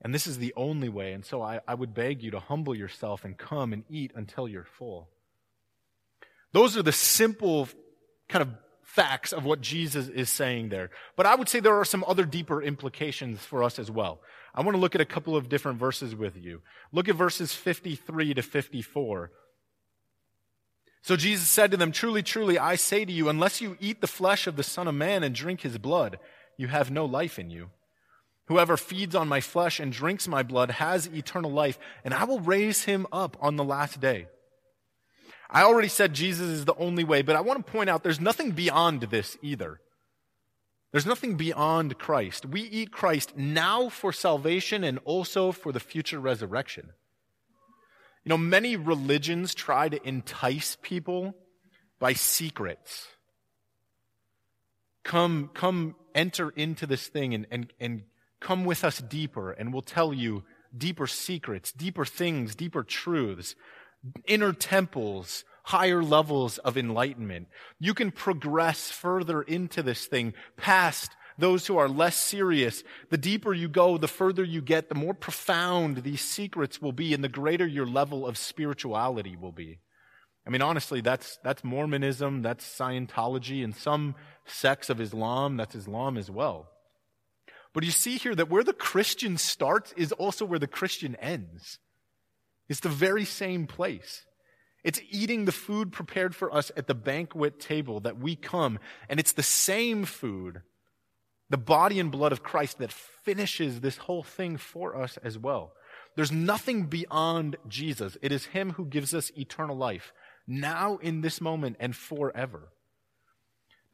And 0.00 0.14
this 0.14 0.26
is 0.26 0.38
the 0.38 0.54
only 0.56 0.88
way. 0.88 1.12
And 1.12 1.24
so 1.24 1.42
I, 1.42 1.60
I 1.66 1.74
would 1.74 1.94
beg 1.94 2.22
you 2.22 2.30
to 2.32 2.38
humble 2.38 2.76
yourself 2.76 3.24
and 3.24 3.36
come 3.36 3.72
and 3.72 3.84
eat 3.90 4.12
until 4.14 4.46
you're 4.46 4.68
full. 4.78 5.08
Those 6.52 6.76
are 6.76 6.82
the 6.82 6.92
simple 6.92 7.68
kind 8.28 8.42
of 8.42 8.50
facts 8.88 9.32
of 9.34 9.44
what 9.44 9.60
Jesus 9.60 10.08
is 10.08 10.30
saying 10.30 10.70
there. 10.70 10.90
But 11.14 11.26
I 11.26 11.34
would 11.34 11.48
say 11.48 11.60
there 11.60 11.78
are 11.78 11.84
some 11.84 12.02
other 12.08 12.24
deeper 12.24 12.62
implications 12.62 13.40
for 13.40 13.62
us 13.62 13.78
as 13.78 13.90
well. 13.90 14.20
I 14.54 14.62
want 14.62 14.76
to 14.76 14.80
look 14.80 14.94
at 14.94 15.02
a 15.02 15.04
couple 15.04 15.36
of 15.36 15.50
different 15.50 15.78
verses 15.78 16.16
with 16.16 16.36
you. 16.36 16.62
Look 16.90 17.06
at 17.06 17.14
verses 17.14 17.52
53 17.52 18.34
to 18.34 18.42
54. 18.42 19.30
So 21.02 21.16
Jesus 21.16 21.48
said 21.48 21.70
to 21.70 21.76
them, 21.76 21.92
Truly, 21.92 22.22
truly, 22.22 22.58
I 22.58 22.76
say 22.76 23.04
to 23.04 23.12
you, 23.12 23.28
unless 23.28 23.60
you 23.60 23.76
eat 23.78 24.00
the 24.00 24.06
flesh 24.06 24.46
of 24.46 24.56
the 24.56 24.62
Son 24.62 24.88
of 24.88 24.94
Man 24.94 25.22
and 25.22 25.34
drink 25.34 25.60
his 25.60 25.76
blood, 25.76 26.18
you 26.56 26.68
have 26.68 26.90
no 26.90 27.04
life 27.04 27.38
in 27.38 27.50
you. 27.50 27.68
Whoever 28.46 28.78
feeds 28.78 29.14
on 29.14 29.28
my 29.28 29.42
flesh 29.42 29.78
and 29.78 29.92
drinks 29.92 30.26
my 30.26 30.42
blood 30.42 30.70
has 30.70 31.06
eternal 31.06 31.52
life, 31.52 31.78
and 32.02 32.14
I 32.14 32.24
will 32.24 32.40
raise 32.40 32.84
him 32.84 33.06
up 33.12 33.36
on 33.38 33.56
the 33.56 33.64
last 33.64 34.00
day. 34.00 34.28
I 35.50 35.62
already 35.62 35.88
said 35.88 36.12
Jesus 36.12 36.48
is 36.48 36.64
the 36.64 36.76
only 36.76 37.04
way, 37.04 37.22
but 37.22 37.36
I 37.36 37.40
want 37.40 37.64
to 37.64 37.72
point 37.72 37.88
out 37.88 38.02
there's 38.02 38.20
nothing 38.20 38.50
beyond 38.50 39.02
this 39.02 39.36
either. 39.42 39.80
There's 40.92 41.06
nothing 41.06 41.36
beyond 41.36 41.98
Christ. 41.98 42.46
We 42.46 42.62
eat 42.62 42.92
Christ 42.92 43.36
now 43.36 43.88
for 43.88 44.12
salvation 44.12 44.84
and 44.84 44.98
also 45.04 45.52
for 45.52 45.72
the 45.72 45.80
future 45.80 46.18
resurrection. 46.18 46.90
You 48.24 48.30
know, 48.30 48.38
many 48.38 48.76
religions 48.76 49.54
try 49.54 49.88
to 49.88 50.06
entice 50.06 50.76
people 50.82 51.34
by 51.98 52.12
secrets. 52.14 53.06
Come, 55.04 55.50
come 55.54 55.94
enter 56.14 56.50
into 56.50 56.86
this 56.86 57.06
thing 57.08 57.34
and, 57.34 57.46
and, 57.50 57.72
and 57.80 58.02
Come 58.40 58.64
with 58.64 58.84
us 58.84 58.98
deeper, 58.98 59.50
and 59.50 59.72
we'll 59.72 59.82
tell 59.82 60.14
you 60.14 60.44
deeper 60.76 61.06
secrets, 61.06 61.72
deeper 61.72 62.04
things, 62.04 62.54
deeper 62.54 62.84
truths, 62.84 63.56
inner 64.26 64.52
temples, 64.52 65.44
higher 65.64 66.02
levels 66.02 66.58
of 66.58 66.76
enlightenment. 66.76 67.48
You 67.78 67.94
can 67.94 68.10
progress 68.10 68.90
further 68.90 69.42
into 69.42 69.82
this 69.82 70.06
thing 70.06 70.34
past 70.56 71.12
those 71.38 71.66
who 71.66 71.76
are 71.76 71.88
less 71.88 72.16
serious. 72.16 72.82
The 73.10 73.18
deeper 73.18 73.54
you 73.54 73.68
go, 73.68 73.96
the 73.96 74.08
further 74.08 74.42
you 74.42 74.60
get, 74.60 74.88
the 74.88 74.94
more 74.94 75.14
profound 75.14 75.98
these 75.98 76.20
secrets 76.20 76.82
will 76.82 76.92
be 76.92 77.14
and 77.14 77.22
the 77.22 77.28
greater 77.28 77.66
your 77.66 77.86
level 77.86 78.26
of 78.26 78.36
spirituality 78.36 79.36
will 79.36 79.52
be. 79.52 79.78
I 80.46 80.50
mean, 80.50 80.62
honestly, 80.62 81.00
that's, 81.00 81.38
that's 81.44 81.62
Mormonism, 81.62 82.42
that's 82.42 82.66
Scientology, 82.66 83.62
and 83.62 83.76
some 83.76 84.14
sects 84.46 84.88
of 84.88 85.00
Islam, 85.00 85.58
that's 85.58 85.74
Islam 85.74 86.16
as 86.16 86.30
well. 86.30 86.70
But 87.74 87.84
you 87.84 87.90
see 87.90 88.16
here 88.16 88.34
that 88.34 88.48
where 88.48 88.64
the 88.64 88.72
Christian 88.72 89.36
starts 89.36 89.92
is 89.92 90.10
also 90.12 90.44
where 90.44 90.58
the 90.58 90.66
Christian 90.66 91.14
ends. 91.16 91.78
It's 92.68 92.80
the 92.80 92.88
very 92.88 93.24
same 93.24 93.66
place. 93.66 94.24
It's 94.84 95.00
eating 95.10 95.44
the 95.44 95.52
food 95.52 95.92
prepared 95.92 96.34
for 96.34 96.54
us 96.54 96.70
at 96.76 96.86
the 96.86 96.94
banquet 96.94 97.58
table 97.58 98.00
that 98.00 98.18
we 98.18 98.36
come, 98.36 98.78
and 99.08 99.18
it's 99.18 99.32
the 99.32 99.42
same 99.42 100.04
food, 100.04 100.62
the 101.50 101.56
body 101.56 101.98
and 101.98 102.10
blood 102.10 102.32
of 102.32 102.42
Christ, 102.42 102.78
that 102.78 102.92
finishes 102.92 103.80
this 103.80 103.96
whole 103.98 104.22
thing 104.22 104.56
for 104.56 104.96
us 104.96 105.16
as 105.18 105.36
well. 105.36 105.72
There's 106.16 106.32
nothing 106.32 106.84
beyond 106.84 107.56
Jesus. 107.68 108.16
It 108.22 108.32
is 108.32 108.46
Him 108.46 108.72
who 108.72 108.84
gives 108.86 109.14
us 109.14 109.32
eternal 109.36 109.76
life 109.76 110.12
now 110.46 110.96
in 110.96 111.20
this 111.20 111.40
moment 111.40 111.76
and 111.78 111.94
forever. 111.94 112.72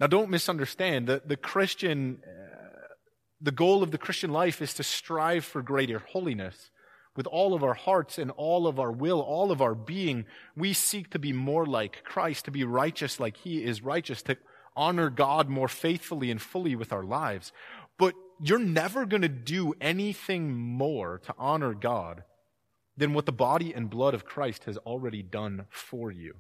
Now, 0.01 0.07
don't 0.07 0.31
misunderstand. 0.31 1.07
The, 1.07 1.23
the 1.25 1.37
Christian, 1.37 2.21
uh, 2.25 2.95
the 3.41 3.53
goal 3.53 3.83
of 3.83 3.91
the 3.91 3.99
Christian 3.99 4.33
life 4.33 4.63
is 4.63 4.75
to 4.75 4.83
strive 4.83 5.45
for 5.45 5.63
greater 5.63 5.99
holiness. 5.99 6.71
With 7.17 7.27
all 7.29 7.55
of 7.55 7.63
our 7.63 7.75
hearts 7.75 8.19
and 8.19 8.31
all 8.33 8.67
of 8.67 8.81
our 8.81 8.91
will, 8.91 9.21
all 9.21 9.53
of 9.53 9.63
our 9.63 9.75
being, 9.75 10.27
we 10.57 10.73
seek 10.73 11.11
to 11.11 11.19
be 11.19 11.33
more 11.33 11.65
like 11.65 12.03
Christ, 12.05 12.47
to 12.47 12.51
be 12.51 12.65
righteous 12.65 13.21
like 13.21 13.37
He 13.37 13.63
is 13.63 13.83
righteous, 13.83 14.23
to 14.23 14.37
honor 14.77 15.11
God 15.11 15.49
more 15.49 15.69
faithfully 15.69 16.31
and 16.31 16.43
fully 16.43 16.75
with 16.75 16.93
our 16.93 17.05
lives. 17.05 17.53
But 17.99 18.15
you're 18.41 18.59
never 18.59 19.07
going 19.07 19.23
to 19.23 19.29
do 19.29 19.75
anything 19.81 20.53
more 20.53 21.21
to 21.27 21.35
honor 21.39 21.73
God 21.75 22.25
than 22.97 23.13
what 23.13 23.27
the 23.27 23.33
body 23.33 23.73
and 23.73 23.91
blood 23.91 24.15
of 24.15 24.25
Christ 24.25 24.65
has 24.65 24.77
already 24.79 25.23
done 25.23 25.67
for 25.71 26.11
you 26.11 26.35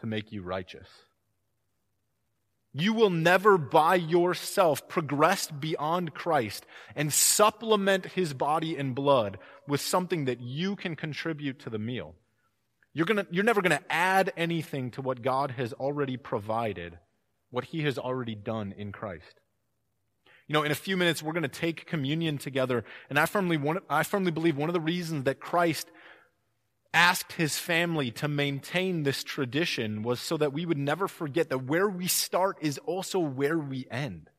to 0.00 0.06
make 0.06 0.32
you 0.32 0.42
righteous. 0.42 0.88
You 2.78 2.92
will 2.92 3.08
never 3.08 3.56
by 3.56 3.94
yourself 3.94 4.86
progress 4.86 5.50
beyond 5.50 6.12
Christ 6.12 6.66
and 6.94 7.10
supplement 7.10 8.04
his 8.04 8.34
body 8.34 8.76
and 8.76 8.94
blood 8.94 9.38
with 9.66 9.80
something 9.80 10.26
that 10.26 10.42
you 10.42 10.76
can 10.76 10.94
contribute 10.94 11.58
to 11.60 11.70
the 11.70 11.78
meal. 11.78 12.14
You're, 12.92 13.06
gonna, 13.06 13.26
you're 13.30 13.44
never 13.44 13.62
going 13.62 13.78
to 13.78 13.92
add 13.92 14.30
anything 14.36 14.90
to 14.90 15.00
what 15.00 15.22
God 15.22 15.52
has 15.52 15.72
already 15.72 16.18
provided, 16.18 16.98
what 17.50 17.64
he 17.64 17.80
has 17.84 17.96
already 17.96 18.34
done 18.34 18.74
in 18.76 18.92
Christ. 18.92 19.40
You 20.46 20.52
know, 20.52 20.62
in 20.62 20.70
a 20.70 20.74
few 20.74 20.98
minutes, 20.98 21.22
we're 21.22 21.32
going 21.32 21.44
to 21.44 21.48
take 21.48 21.86
communion 21.86 22.36
together. 22.36 22.84
And 23.08 23.18
I 23.18 23.24
firmly, 23.24 23.56
want, 23.56 23.84
I 23.88 24.02
firmly 24.02 24.32
believe 24.32 24.58
one 24.58 24.68
of 24.68 24.74
the 24.74 24.80
reasons 24.80 25.24
that 25.24 25.40
Christ 25.40 25.88
asked 26.92 27.32
his 27.32 27.58
family 27.58 28.10
to 28.12 28.28
maintain 28.28 29.02
this 29.02 29.22
tradition 29.22 30.02
was 30.02 30.20
so 30.20 30.36
that 30.36 30.52
we 30.52 30.64
would 30.64 30.78
never 30.78 31.08
forget 31.08 31.50
that 31.50 31.64
where 31.64 31.88
we 31.88 32.06
start 32.06 32.56
is 32.60 32.78
also 32.78 33.18
where 33.18 33.58
we 33.58 33.86
end. 33.90 34.30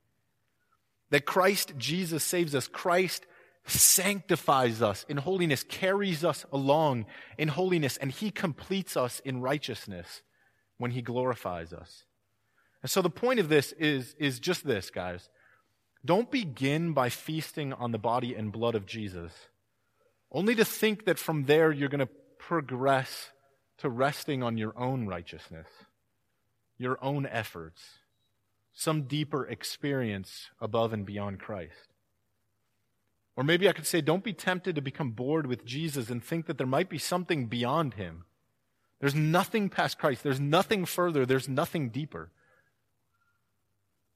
That 1.09 1.25
Christ 1.25 1.73
Jesus 1.77 2.23
saves 2.23 2.55
us. 2.55 2.67
Christ 2.67 3.25
sanctifies 3.65 4.81
us 4.81 5.05
in 5.09 5.17
holiness, 5.17 5.63
carries 5.63 6.23
us 6.23 6.45
along 6.51 7.05
in 7.37 7.49
holiness, 7.49 7.97
and 7.97 8.11
he 8.11 8.31
completes 8.31 8.95
us 8.97 9.19
in 9.25 9.41
righteousness 9.41 10.21
when 10.77 10.91
he 10.91 11.01
glorifies 11.01 11.73
us. 11.73 12.05
And 12.81 12.89
so 12.89 13.01
the 13.01 13.09
point 13.09 13.39
of 13.39 13.49
this 13.49 13.71
is, 13.73 14.15
is 14.19 14.39
just 14.39 14.65
this, 14.65 14.89
guys. 14.89 15.29
Don't 16.05 16.31
begin 16.31 16.93
by 16.93 17.09
feasting 17.09 17.73
on 17.73 17.91
the 17.91 17.97
body 17.97 18.35
and 18.35 18.51
blood 18.51 18.75
of 18.75 18.85
Jesus, 18.85 19.33
only 20.31 20.55
to 20.55 20.63
think 20.63 21.05
that 21.05 21.19
from 21.19 21.45
there 21.45 21.71
you're 21.71 21.89
going 21.89 22.05
to 22.05 22.09
progress 22.47 23.31
to 23.77 23.89
resting 23.89 24.41
on 24.41 24.57
your 24.57 24.73
own 24.79 25.05
righteousness, 25.05 25.67
your 26.77 26.97
own 27.01 27.25
efforts, 27.25 27.81
some 28.73 29.01
deeper 29.01 29.45
experience 29.45 30.49
above 30.61 30.93
and 30.93 31.05
beyond 31.05 31.41
Christ. 31.41 31.91
Or 33.35 33.43
maybe 33.43 33.67
I 33.67 33.73
could 33.73 33.85
say, 33.85 33.99
don't 33.99 34.23
be 34.23 34.31
tempted 34.31 34.75
to 34.75 34.81
become 34.81 35.11
bored 35.11 35.45
with 35.45 35.65
Jesus 35.65 36.09
and 36.09 36.23
think 36.23 36.45
that 36.45 36.57
there 36.57 36.65
might 36.65 36.89
be 36.89 36.97
something 36.97 37.47
beyond 37.47 37.95
him. 37.95 38.23
There's 39.01 39.13
nothing 39.13 39.67
past 39.67 39.99
Christ. 39.99 40.23
There's 40.23 40.39
nothing 40.39 40.85
further. 40.85 41.25
There's 41.25 41.49
nothing 41.49 41.89
deeper. 41.89 42.31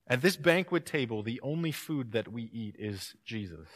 At 0.07 0.21
this 0.21 0.37
banquet 0.37 0.85
table, 0.85 1.21
the 1.21 1.41
only 1.41 1.73
food 1.73 2.13
that 2.13 2.31
we 2.31 2.43
eat 2.53 2.77
is 2.79 3.13
Jesus. 3.25 3.67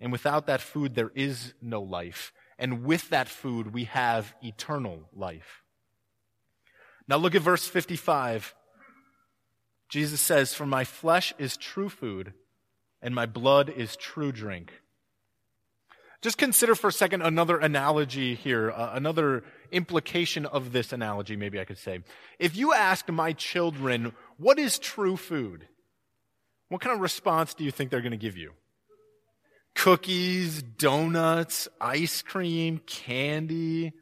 And 0.00 0.12
without 0.12 0.46
that 0.46 0.60
food, 0.60 0.94
there 0.94 1.10
is 1.16 1.54
no 1.60 1.82
life. 1.82 2.32
And 2.58 2.84
with 2.84 3.10
that 3.10 3.28
food, 3.28 3.72
we 3.72 3.84
have 3.84 4.34
eternal 4.42 5.08
life. 5.14 5.62
Now 7.06 7.16
look 7.16 7.34
at 7.34 7.42
verse 7.42 7.66
55. 7.66 8.54
Jesus 9.88 10.20
says, 10.20 10.52
For 10.52 10.66
my 10.66 10.84
flesh 10.84 11.32
is 11.38 11.56
true 11.56 11.88
food, 11.88 12.34
and 13.00 13.14
my 13.14 13.26
blood 13.26 13.70
is 13.70 13.96
true 13.96 14.32
drink. 14.32 14.72
Just 16.20 16.36
consider 16.36 16.74
for 16.74 16.88
a 16.88 16.92
second 16.92 17.22
another 17.22 17.58
analogy 17.58 18.34
here, 18.34 18.72
uh, 18.72 18.90
another 18.92 19.44
implication 19.70 20.46
of 20.46 20.72
this 20.72 20.92
analogy, 20.92 21.36
maybe 21.36 21.60
I 21.60 21.64
could 21.64 21.78
say. 21.78 22.00
If 22.40 22.56
you 22.56 22.74
asked 22.74 23.08
my 23.08 23.32
children, 23.32 24.12
what 24.36 24.58
is 24.58 24.80
true 24.80 25.16
food? 25.16 25.68
What 26.68 26.80
kind 26.80 26.94
of 26.94 27.00
response 27.00 27.54
do 27.54 27.64
you 27.64 27.70
think 27.70 27.90
they're 27.90 28.00
going 28.00 28.10
to 28.10 28.16
give 28.16 28.36
you? 28.36 28.52
Cookies, 29.74 30.62
donuts, 30.62 31.68
ice 31.80 32.22
cream, 32.22 32.80
candy, 32.86 33.92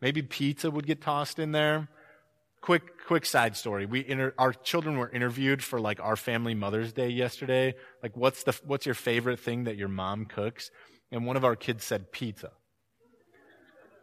maybe 0.00 0.22
pizza 0.22 0.70
would 0.70 0.86
get 0.86 1.00
tossed 1.00 1.38
in 1.38 1.52
there. 1.52 1.88
Quick, 2.60 3.06
quick 3.06 3.24
side 3.24 3.56
story. 3.56 3.86
We 3.86 4.06
inter- 4.06 4.34
our 4.36 4.52
children 4.52 4.98
were 4.98 5.08
interviewed 5.08 5.64
for 5.64 5.80
like 5.80 5.98
our 6.00 6.16
family 6.16 6.54
Mother's 6.54 6.92
Day 6.92 7.08
yesterday. 7.08 7.74
Like, 8.02 8.16
what's 8.16 8.42
the, 8.42 8.58
what's 8.64 8.84
your 8.84 8.94
favorite 8.94 9.40
thing 9.40 9.64
that 9.64 9.76
your 9.76 9.88
mom 9.88 10.26
cooks? 10.26 10.70
And 11.10 11.24
one 11.24 11.36
of 11.36 11.44
our 11.44 11.56
kids 11.56 11.84
said 11.84 12.12
pizza. 12.12 12.50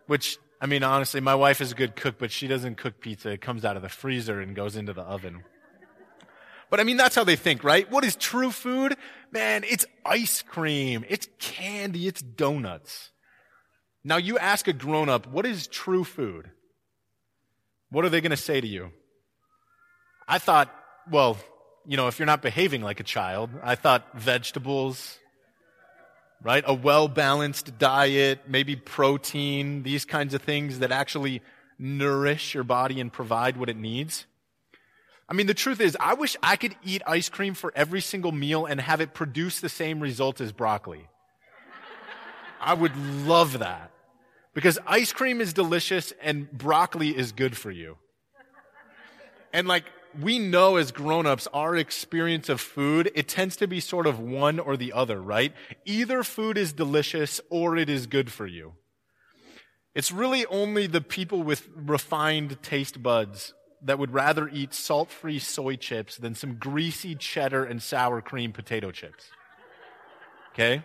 Which, 0.07 0.37
I 0.59 0.65
mean, 0.65 0.83
honestly, 0.83 1.21
my 1.21 1.35
wife 1.35 1.61
is 1.61 1.71
a 1.71 1.75
good 1.75 1.95
cook, 1.95 2.15
but 2.17 2.31
she 2.31 2.47
doesn't 2.47 2.77
cook 2.77 2.99
pizza. 2.99 3.29
It 3.29 3.41
comes 3.41 3.63
out 3.63 3.75
of 3.75 3.83
the 3.83 3.89
freezer 3.89 4.41
and 4.41 4.55
goes 4.55 4.75
into 4.75 4.93
the 4.93 5.03
oven. 5.03 5.43
But 6.69 6.79
I 6.79 6.83
mean, 6.83 6.97
that's 6.97 7.15
how 7.15 7.23
they 7.23 7.35
think, 7.35 7.63
right? 7.63 7.89
What 7.89 8.03
is 8.03 8.15
true 8.15 8.51
food? 8.51 8.95
Man, 9.31 9.63
it's 9.63 9.85
ice 10.05 10.41
cream. 10.41 11.05
It's 11.07 11.27
candy. 11.39 12.07
It's 12.07 12.21
donuts. 12.21 13.11
Now 14.03 14.17
you 14.17 14.37
ask 14.37 14.67
a 14.67 14.73
grown 14.73 15.09
up, 15.09 15.27
what 15.27 15.45
is 15.45 15.67
true 15.67 16.03
food? 16.03 16.49
What 17.89 18.05
are 18.05 18.09
they 18.09 18.21
going 18.21 18.31
to 18.31 18.37
say 18.37 18.59
to 18.59 18.67
you? 18.67 18.91
I 20.27 20.39
thought, 20.39 20.73
well, 21.09 21.37
you 21.85 21.95
know, 21.95 22.07
if 22.07 22.19
you're 22.19 22.25
not 22.25 22.41
behaving 22.41 22.81
like 22.81 22.99
a 22.99 23.03
child, 23.03 23.49
I 23.63 23.75
thought 23.75 24.05
vegetables, 24.13 25.17
right? 26.43 26.63
A 26.67 26.73
well 26.73 27.07
balanced 27.07 27.77
diet, 27.77 28.41
maybe 28.47 28.75
protein, 28.75 29.83
these 29.83 30.03
kinds 30.03 30.33
of 30.33 30.41
things 30.41 30.79
that 30.79 30.91
actually 30.91 31.41
nourish 31.79 32.53
your 32.53 32.63
body 32.63 32.99
and 32.99 33.11
provide 33.11 33.55
what 33.55 33.69
it 33.69 33.77
needs. 33.77 34.25
I 35.29 35.33
mean, 35.33 35.47
the 35.47 35.53
truth 35.53 35.81
is, 35.81 35.97
I 35.99 36.13
wish 36.13 36.37
I 36.41 36.55
could 36.55 36.75
eat 36.83 37.01
ice 37.05 37.27
cream 37.27 37.53
for 37.53 37.73
every 37.75 37.99
single 37.99 38.31
meal 38.31 38.65
and 38.65 38.79
have 38.79 39.01
it 39.01 39.13
produce 39.13 39.59
the 39.59 39.69
same 39.69 39.99
result 39.99 40.39
as 40.39 40.53
broccoli. 40.53 41.07
I 42.61 42.73
would 42.73 42.95
love 43.25 43.59
that. 43.59 43.91
Because 44.53 44.79
ice 44.87 45.11
cream 45.13 45.41
is 45.41 45.53
delicious 45.53 46.13
and 46.21 46.51
broccoli 46.51 47.15
is 47.15 47.31
good 47.31 47.57
for 47.57 47.71
you. 47.71 47.97
And 49.53 49.67
like, 49.67 49.85
we 50.19 50.39
know 50.39 50.77
as 50.77 50.91
grown-ups, 50.91 51.47
our 51.53 51.75
experience 51.75 52.49
of 52.49 52.61
food, 52.61 53.11
it 53.13 53.27
tends 53.27 53.57
to 53.57 53.67
be 53.67 53.79
sort 53.79 54.07
of 54.07 54.19
one 54.19 54.59
or 54.59 54.77
the 54.77 54.93
other, 54.93 55.21
right? 55.21 55.53
Either 55.85 56.23
food 56.23 56.57
is 56.57 56.73
delicious 56.73 57.39
or 57.49 57.77
it 57.77 57.89
is 57.89 58.07
good 58.07 58.31
for 58.31 58.47
you. 58.47 58.73
It's 59.93 60.11
really 60.11 60.45
only 60.47 60.87
the 60.87 61.01
people 61.01 61.43
with 61.43 61.67
refined 61.75 62.61
taste 62.63 63.03
buds 63.03 63.53
that 63.81 63.99
would 63.99 64.11
rather 64.11 64.47
eat 64.49 64.73
salt 64.73 65.09
free 65.11 65.39
soy 65.39 65.75
chips 65.75 66.17
than 66.17 66.35
some 66.35 66.55
greasy 66.55 67.15
cheddar 67.15 67.63
and 67.63 67.81
sour 67.81 68.21
cream 68.21 68.51
potato 68.51 68.91
chips. 68.91 69.25
Okay? 70.53 70.83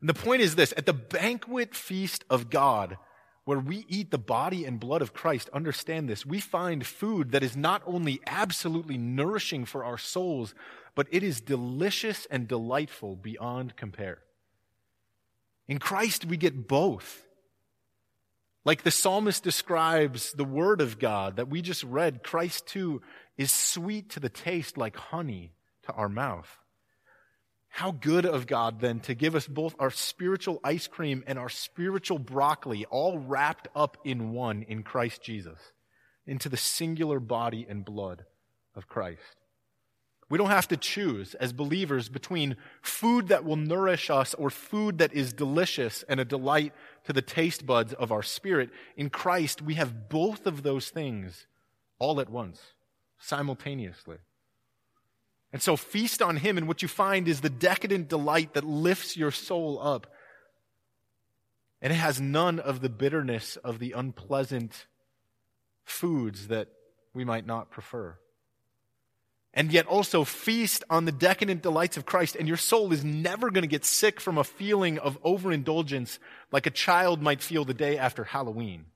And 0.00 0.08
the 0.08 0.14
point 0.14 0.42
is 0.42 0.54
this 0.54 0.72
at 0.76 0.86
the 0.86 0.92
banquet 0.92 1.74
feast 1.74 2.24
of 2.30 2.50
God, 2.50 2.98
where 3.44 3.58
we 3.58 3.84
eat 3.88 4.10
the 4.10 4.18
body 4.18 4.64
and 4.64 4.78
blood 4.78 5.02
of 5.02 5.14
Christ, 5.14 5.48
understand 5.52 6.08
this. 6.08 6.26
We 6.26 6.38
find 6.38 6.86
food 6.86 7.32
that 7.32 7.42
is 7.42 7.56
not 7.56 7.82
only 7.86 8.20
absolutely 8.26 8.98
nourishing 8.98 9.64
for 9.64 9.84
our 9.84 9.98
souls, 9.98 10.54
but 10.94 11.08
it 11.10 11.22
is 11.22 11.40
delicious 11.40 12.26
and 12.30 12.46
delightful 12.46 13.16
beyond 13.16 13.74
compare. 13.76 14.18
In 15.66 15.78
Christ, 15.78 16.24
we 16.24 16.36
get 16.36 16.68
both. 16.68 17.24
Like 18.68 18.82
the 18.82 18.90
psalmist 18.90 19.42
describes 19.42 20.32
the 20.32 20.44
word 20.44 20.82
of 20.82 20.98
God 20.98 21.36
that 21.36 21.48
we 21.48 21.62
just 21.62 21.82
read, 21.84 22.22
Christ 22.22 22.66
too 22.66 23.00
is 23.38 23.50
sweet 23.50 24.10
to 24.10 24.20
the 24.20 24.28
taste 24.28 24.76
like 24.76 24.94
honey 24.94 25.54
to 25.84 25.92
our 25.94 26.10
mouth. 26.10 26.54
How 27.70 27.92
good 27.92 28.26
of 28.26 28.46
God 28.46 28.80
then 28.80 29.00
to 29.00 29.14
give 29.14 29.34
us 29.34 29.46
both 29.46 29.74
our 29.78 29.90
spiritual 29.90 30.60
ice 30.62 30.86
cream 30.86 31.24
and 31.26 31.38
our 31.38 31.48
spiritual 31.48 32.18
broccoli 32.18 32.84
all 32.90 33.18
wrapped 33.18 33.68
up 33.74 33.96
in 34.04 34.32
one 34.32 34.64
in 34.64 34.82
Christ 34.82 35.22
Jesus, 35.22 35.58
into 36.26 36.50
the 36.50 36.58
singular 36.58 37.20
body 37.20 37.66
and 37.66 37.86
blood 37.86 38.26
of 38.74 38.86
Christ. 38.86 39.37
We 40.30 40.36
don't 40.36 40.50
have 40.50 40.68
to 40.68 40.76
choose 40.76 41.34
as 41.34 41.52
believers 41.54 42.08
between 42.08 42.56
food 42.82 43.28
that 43.28 43.44
will 43.44 43.56
nourish 43.56 44.10
us 44.10 44.34
or 44.34 44.50
food 44.50 44.98
that 44.98 45.14
is 45.14 45.32
delicious 45.32 46.04
and 46.06 46.20
a 46.20 46.24
delight 46.24 46.74
to 47.04 47.14
the 47.14 47.22
taste 47.22 47.64
buds 47.64 47.94
of 47.94 48.12
our 48.12 48.22
spirit. 48.22 48.68
In 48.96 49.08
Christ, 49.08 49.62
we 49.62 49.74
have 49.74 50.10
both 50.10 50.46
of 50.46 50.62
those 50.62 50.90
things 50.90 51.46
all 51.98 52.20
at 52.20 52.28
once, 52.28 52.60
simultaneously. 53.18 54.18
And 55.50 55.62
so 55.62 55.76
feast 55.76 56.20
on 56.20 56.36
Him, 56.36 56.58
and 56.58 56.68
what 56.68 56.82
you 56.82 56.88
find 56.88 57.26
is 57.26 57.40
the 57.40 57.48
decadent 57.48 58.08
delight 58.08 58.52
that 58.52 58.64
lifts 58.64 59.16
your 59.16 59.30
soul 59.30 59.80
up. 59.80 60.06
And 61.80 61.90
it 61.90 61.96
has 61.96 62.20
none 62.20 62.60
of 62.60 62.82
the 62.82 62.90
bitterness 62.90 63.56
of 63.56 63.78
the 63.78 63.92
unpleasant 63.92 64.86
foods 65.84 66.48
that 66.48 66.68
we 67.14 67.24
might 67.24 67.46
not 67.46 67.70
prefer 67.70 68.18
and 69.54 69.72
yet 69.72 69.86
also 69.86 70.24
feast 70.24 70.84
on 70.90 71.04
the 71.04 71.12
decadent 71.12 71.62
delights 71.62 71.96
of 71.96 72.06
Christ. 72.06 72.36
And 72.36 72.46
your 72.46 72.56
soul 72.56 72.92
is 72.92 73.04
never 73.04 73.50
going 73.50 73.62
to 73.62 73.68
get 73.68 73.84
sick 73.84 74.20
from 74.20 74.38
a 74.38 74.44
feeling 74.44 74.98
of 74.98 75.18
overindulgence 75.24 76.18
like 76.52 76.66
a 76.66 76.70
child 76.70 77.22
might 77.22 77.42
feel 77.42 77.64
the 77.64 77.74
day 77.74 77.98
after 77.98 78.24
Halloween. 78.24 78.86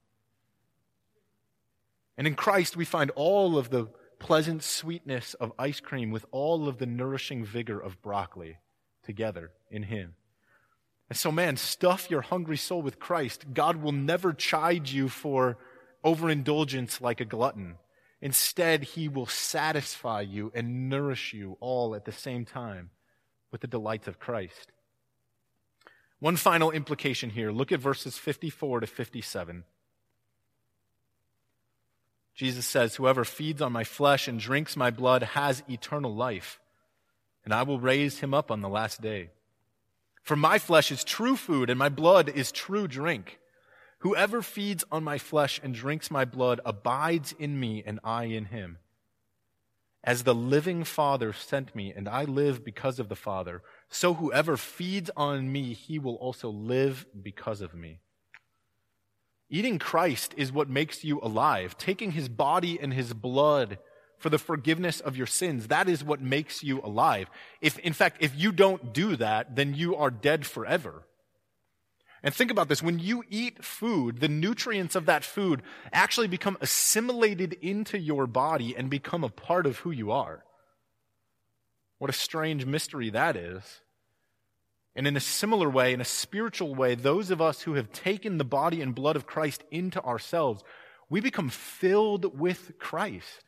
And 2.16 2.26
in 2.26 2.34
Christ, 2.34 2.76
we 2.76 2.84
find 2.84 3.10
all 3.12 3.56
of 3.56 3.70
the 3.70 3.88
pleasant 4.18 4.62
sweetness 4.62 5.34
of 5.34 5.52
ice 5.58 5.80
cream 5.80 6.10
with 6.10 6.24
all 6.30 6.68
of 6.68 6.78
the 6.78 6.86
nourishing 6.86 7.44
vigor 7.44 7.80
of 7.80 8.00
broccoli 8.02 8.58
together 9.02 9.50
in 9.70 9.84
Him. 9.84 10.14
And 11.10 11.18
so, 11.18 11.32
man, 11.32 11.56
stuff 11.56 12.10
your 12.10 12.22
hungry 12.22 12.56
soul 12.56 12.80
with 12.80 12.98
Christ. 12.98 13.46
God 13.52 13.76
will 13.82 13.92
never 13.92 14.32
chide 14.32 14.88
you 14.88 15.08
for 15.08 15.58
overindulgence 16.04 17.00
like 17.00 17.20
a 17.20 17.24
glutton. 17.24 17.76
Instead, 18.22 18.84
he 18.84 19.08
will 19.08 19.26
satisfy 19.26 20.20
you 20.20 20.52
and 20.54 20.88
nourish 20.88 21.34
you 21.34 21.56
all 21.58 21.96
at 21.96 22.04
the 22.04 22.12
same 22.12 22.44
time 22.44 22.90
with 23.50 23.60
the 23.60 23.66
delights 23.66 24.06
of 24.06 24.20
Christ. 24.20 24.70
One 26.20 26.36
final 26.36 26.70
implication 26.70 27.30
here. 27.30 27.50
Look 27.50 27.72
at 27.72 27.80
verses 27.80 28.16
54 28.16 28.80
to 28.80 28.86
57. 28.86 29.64
Jesus 32.36 32.64
says, 32.64 32.94
Whoever 32.94 33.24
feeds 33.24 33.60
on 33.60 33.72
my 33.72 33.82
flesh 33.82 34.28
and 34.28 34.38
drinks 34.38 34.76
my 34.76 34.92
blood 34.92 35.24
has 35.24 35.64
eternal 35.68 36.14
life, 36.14 36.60
and 37.44 37.52
I 37.52 37.64
will 37.64 37.80
raise 37.80 38.20
him 38.20 38.32
up 38.32 38.52
on 38.52 38.60
the 38.60 38.68
last 38.68 39.02
day. 39.02 39.30
For 40.22 40.36
my 40.36 40.60
flesh 40.60 40.92
is 40.92 41.02
true 41.02 41.34
food, 41.34 41.68
and 41.68 41.78
my 41.78 41.88
blood 41.88 42.28
is 42.28 42.52
true 42.52 42.86
drink. 42.86 43.40
Whoever 44.02 44.42
feeds 44.42 44.82
on 44.90 45.04
my 45.04 45.16
flesh 45.16 45.60
and 45.62 45.72
drinks 45.72 46.10
my 46.10 46.24
blood 46.24 46.60
abides 46.64 47.32
in 47.38 47.60
me, 47.60 47.84
and 47.86 48.00
I 48.02 48.24
in 48.24 48.46
him. 48.46 48.78
As 50.02 50.24
the 50.24 50.34
living 50.34 50.82
Father 50.82 51.32
sent 51.32 51.76
me, 51.76 51.92
and 51.94 52.08
I 52.08 52.24
live 52.24 52.64
because 52.64 52.98
of 52.98 53.08
the 53.08 53.14
Father, 53.14 53.62
so 53.88 54.14
whoever 54.14 54.56
feeds 54.56 55.08
on 55.16 55.52
me, 55.52 55.72
he 55.72 56.00
will 56.00 56.16
also 56.16 56.48
live 56.48 57.06
because 57.22 57.60
of 57.60 57.74
me. 57.74 58.00
Eating 59.48 59.78
Christ 59.78 60.34
is 60.36 60.50
what 60.50 60.68
makes 60.68 61.04
you 61.04 61.20
alive. 61.20 61.78
Taking 61.78 62.10
his 62.10 62.28
body 62.28 62.80
and 62.80 62.92
his 62.92 63.14
blood 63.14 63.78
for 64.18 64.30
the 64.30 64.38
forgiveness 64.38 64.98
of 64.98 65.16
your 65.16 65.28
sins, 65.28 65.68
that 65.68 65.88
is 65.88 66.02
what 66.02 66.20
makes 66.20 66.64
you 66.64 66.80
alive. 66.80 67.30
If, 67.60 67.78
in 67.78 67.92
fact, 67.92 68.16
if 68.18 68.34
you 68.34 68.50
don't 68.50 68.92
do 68.92 69.14
that, 69.14 69.54
then 69.54 69.74
you 69.74 69.94
are 69.94 70.10
dead 70.10 70.44
forever. 70.44 71.04
And 72.22 72.32
think 72.32 72.50
about 72.50 72.68
this. 72.68 72.82
When 72.82 72.98
you 72.98 73.24
eat 73.28 73.64
food, 73.64 74.20
the 74.20 74.28
nutrients 74.28 74.94
of 74.94 75.06
that 75.06 75.24
food 75.24 75.62
actually 75.92 76.28
become 76.28 76.56
assimilated 76.60 77.54
into 77.60 77.98
your 77.98 78.26
body 78.26 78.76
and 78.76 78.88
become 78.88 79.24
a 79.24 79.28
part 79.28 79.66
of 79.66 79.78
who 79.78 79.90
you 79.90 80.12
are. 80.12 80.44
What 81.98 82.10
a 82.10 82.14
strange 82.14 82.64
mystery 82.64 83.10
that 83.10 83.36
is. 83.36 83.80
And 84.94 85.06
in 85.06 85.16
a 85.16 85.20
similar 85.20 85.70
way, 85.70 85.92
in 85.92 86.00
a 86.00 86.04
spiritual 86.04 86.74
way, 86.74 86.94
those 86.94 87.30
of 87.30 87.40
us 87.40 87.62
who 87.62 87.74
have 87.74 87.92
taken 87.92 88.38
the 88.38 88.44
body 88.44 88.82
and 88.82 88.94
blood 88.94 89.16
of 89.16 89.26
Christ 89.26 89.64
into 89.70 90.02
ourselves, 90.02 90.62
we 91.08 91.20
become 91.20 91.48
filled 91.48 92.38
with 92.38 92.78
Christ. 92.78 93.44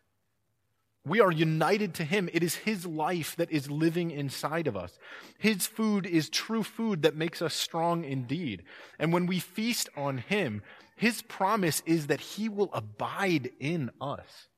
We 1.07 1.21
are 1.21 1.31
united 1.31 1.95
to 1.95 2.05
Him. 2.05 2.31
It 2.33 2.43
is 2.43 2.55
His 2.55 2.87
life 2.87 3.37
that 3.37 3.51
is 3.51 3.71
living 3.71 4.11
inside 4.11 4.67
of 4.67 4.77
us. 4.77 4.99
His 5.39 5.67
food 5.67 6.07
is 6.07 6.31
true 6.31 6.63
food 6.63 7.03
that 7.03 7.15
makes 7.15 7.43
us 7.43 7.53
strong 7.53 8.05
indeed. 8.05 8.63
And 8.99 9.13
when 9.13 9.27
we 9.27 9.39
feast 9.39 9.91
on 9.97 10.19
Him, 10.19 10.63
His 10.97 11.21
promise 11.21 11.83
is 11.85 12.07
that 12.07 12.21
He 12.21 12.49
will 12.49 12.71
abide 12.73 13.51
in 13.61 13.91
us. 14.01 14.49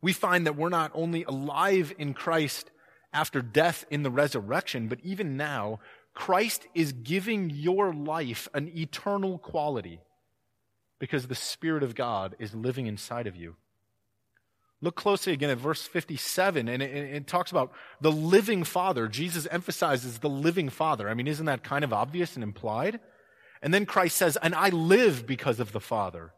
We 0.00 0.14
find 0.14 0.46
that 0.46 0.56
we're 0.56 0.70
not 0.70 0.90
only 0.94 1.24
alive 1.24 1.92
in 1.98 2.14
Christ 2.14 2.70
after 3.12 3.42
death 3.42 3.84
in 3.90 4.02
the 4.02 4.10
resurrection, 4.10 4.88
but 4.88 5.00
even 5.02 5.36
now, 5.36 5.80
Christ 6.14 6.66
is 6.74 6.92
giving 6.92 7.50
your 7.50 7.92
life 7.92 8.48
an 8.54 8.70
eternal 8.74 9.36
quality 9.38 10.00
because 10.98 11.26
the 11.26 11.34
Spirit 11.34 11.82
of 11.82 11.94
God 11.94 12.36
is 12.38 12.54
living 12.54 12.86
inside 12.86 13.26
of 13.26 13.36
you. 13.36 13.56
Look 14.86 14.94
closely 14.94 15.32
again 15.32 15.50
at 15.50 15.58
verse 15.58 15.82
57, 15.82 16.68
and 16.68 16.80
it, 16.80 16.94
it, 16.94 17.26
talks 17.26 17.50
about 17.50 17.72
the 18.00 18.12
living 18.12 18.62
Father. 18.62 19.08
Jesus 19.08 19.48
emphasizes 19.50 20.20
the 20.20 20.28
living 20.28 20.68
Father. 20.68 21.08
I 21.08 21.14
mean, 21.14 21.26
isn't 21.26 21.46
that 21.46 21.64
kind 21.64 21.82
of 21.82 21.92
obvious 21.92 22.36
and 22.36 22.44
implied? 22.44 23.00
And 23.60 23.74
then 23.74 23.84
Christ 23.84 24.16
says, 24.16 24.38
And 24.40 24.54
I 24.54 24.68
live 24.68 25.26
because 25.26 25.58
of 25.58 25.72
the 25.72 25.80
Father. 25.80 26.34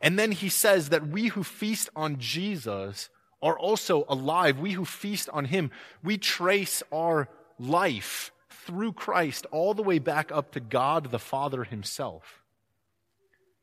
And 0.00 0.18
then 0.18 0.32
he 0.32 0.48
says 0.48 0.88
that 0.88 1.06
we 1.06 1.26
who 1.26 1.44
feast 1.44 1.90
on 1.94 2.18
Jesus 2.18 3.10
are 3.42 3.58
also 3.58 4.06
alive. 4.08 4.58
We 4.58 4.72
who 4.72 4.86
feast 4.86 5.28
on 5.28 5.44
him, 5.44 5.70
we 6.02 6.16
trace 6.16 6.82
our 6.90 7.28
life 7.58 8.32
through 8.48 8.94
Christ 8.94 9.44
all 9.50 9.74
the 9.74 9.82
way 9.82 9.98
back 9.98 10.32
up 10.32 10.52
to 10.52 10.60
God 10.60 11.10
the 11.10 11.18
Father 11.18 11.64
himself. 11.64 12.41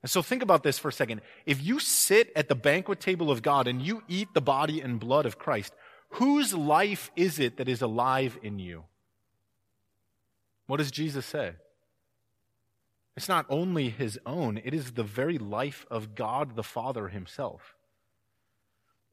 And 0.01 0.09
so 0.09 0.21
think 0.21 0.41
about 0.41 0.63
this 0.63 0.79
for 0.79 0.87
a 0.87 0.93
second. 0.93 1.21
If 1.45 1.61
you 1.61 1.79
sit 1.79 2.31
at 2.35 2.47
the 2.47 2.55
banquet 2.55 2.99
table 2.99 3.29
of 3.29 3.41
God 3.41 3.67
and 3.67 3.81
you 3.81 4.03
eat 4.07 4.29
the 4.33 4.41
body 4.41 4.79
and 4.79 4.99
blood 4.99 5.25
of 5.25 5.37
Christ, 5.37 5.73
whose 6.11 6.53
life 6.53 7.11
is 7.15 7.37
it 7.39 7.57
that 7.57 7.67
is 7.67 7.81
alive 7.81 8.39
in 8.41 8.59
you? 8.59 8.85
What 10.67 10.77
does 10.77 10.91
Jesus 10.91 11.25
say? 11.25 11.53
It's 13.17 13.27
not 13.27 13.45
only 13.49 13.89
his 13.89 14.17
own, 14.25 14.61
it 14.63 14.73
is 14.73 14.91
the 14.91 15.03
very 15.03 15.37
life 15.37 15.85
of 15.91 16.15
God 16.15 16.55
the 16.55 16.63
Father 16.63 17.09
himself. 17.09 17.75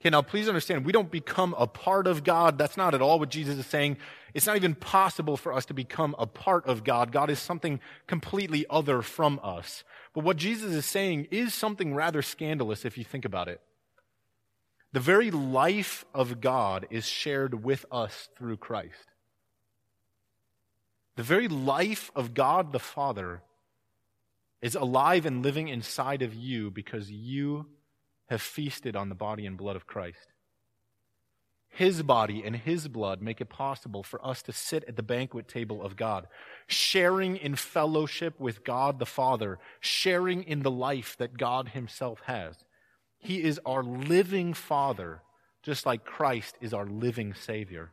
Okay, 0.01 0.11
now 0.11 0.23
please 0.23 0.47
understand, 0.47 0.85
we 0.85 0.93
don't 0.93 1.11
become 1.11 1.55
a 1.59 1.67
part 1.67 2.07
of 2.07 2.23
God. 2.23 2.59
That's 2.59 2.77
not 2.77 2.95
at 2.95 3.01
all 3.01 3.19
what 3.19 3.31
Jesus 3.31 3.59
is 3.59 3.67
saying. 3.67 3.97
It's 4.35 4.47
not 4.47 4.57
even 4.57 4.75
possible 4.75 5.39
for 5.39 5.53
us 5.53 5.65
to 5.67 5.75
become 5.75 6.15
a 6.19 6.27
part 6.27 6.67
of 6.67 6.85
God. 6.85 7.11
God 7.11 7.31
is 7.31 7.39
something 7.39 7.81
completely 8.07 8.67
other 8.69 9.01
from 9.01 9.41
us. 9.43 9.83
But 10.17 10.25
what 10.25 10.39
Jesus 10.39 10.73
is 10.73 10.87
saying 10.87 11.29
is 11.31 11.53
something 11.53 11.95
rather 11.95 12.23
scandalous 12.23 12.87
if 12.87 12.97
you 12.97 13.05
think 13.05 13.27
about 13.27 13.49
it. 13.49 13.61
The 14.95 14.99
very 14.99 15.31
life 15.31 16.07
of 16.15 16.41
God 16.41 16.87
is 16.89 17.05
shared 17.05 17.63
with 17.63 17.85
us 17.93 18.31
through 18.35 18.57
Christ. 18.57 19.13
The 21.17 21.23
very 21.23 21.49
life 21.49 22.11
of 22.17 22.33
God 22.33 22.73
the 22.73 22.79
Father 22.79 23.43
is 24.63 24.75
alive 24.75 25.27
and 25.27 25.43
living 25.43 25.69
inside 25.69 26.23
of 26.23 26.33
you 26.33 26.71
because 26.71 27.11
you 27.11 27.67
have 28.31 28.41
feasted 28.41 28.97
on 28.97 29.11
the 29.11 29.15
body 29.15 29.45
and 29.45 29.59
blood 29.59 29.77
of 29.77 29.87
Christ. 29.87 30.33
His 31.77 32.03
body 32.03 32.43
and 32.43 32.57
His 32.57 32.89
blood 32.89 33.21
make 33.21 33.39
it 33.39 33.51
possible 33.51 34.03
for 34.03 34.25
us 34.27 34.41
to 34.45 34.53
sit 34.53 34.83
at 34.89 34.97
the 34.97 35.03
banquet 35.03 35.47
table 35.47 35.83
of 35.83 35.95
God, 35.95 36.27
sharing 36.67 37.37
in 37.37 37.55
fellowship 37.55 38.41
with 38.41 38.65
God 38.65 38.99
the 38.99 39.05
Father, 39.05 39.59
sharing 39.79 40.43
in 40.45 40.63
the 40.63 40.71
life 40.71 41.19
that 41.19 41.37
God 41.37 41.69
Himself 41.69 42.23
has. 42.25 42.65
He 43.19 43.43
is 43.43 43.61
our 43.67 43.83
living 43.83 44.55
Father, 44.55 45.21
just 45.63 45.85
like 45.85 46.07
Christ 46.07 46.57
is 46.63 46.73
our 46.73 46.87
living 46.87 47.35
Savior. 47.35 47.91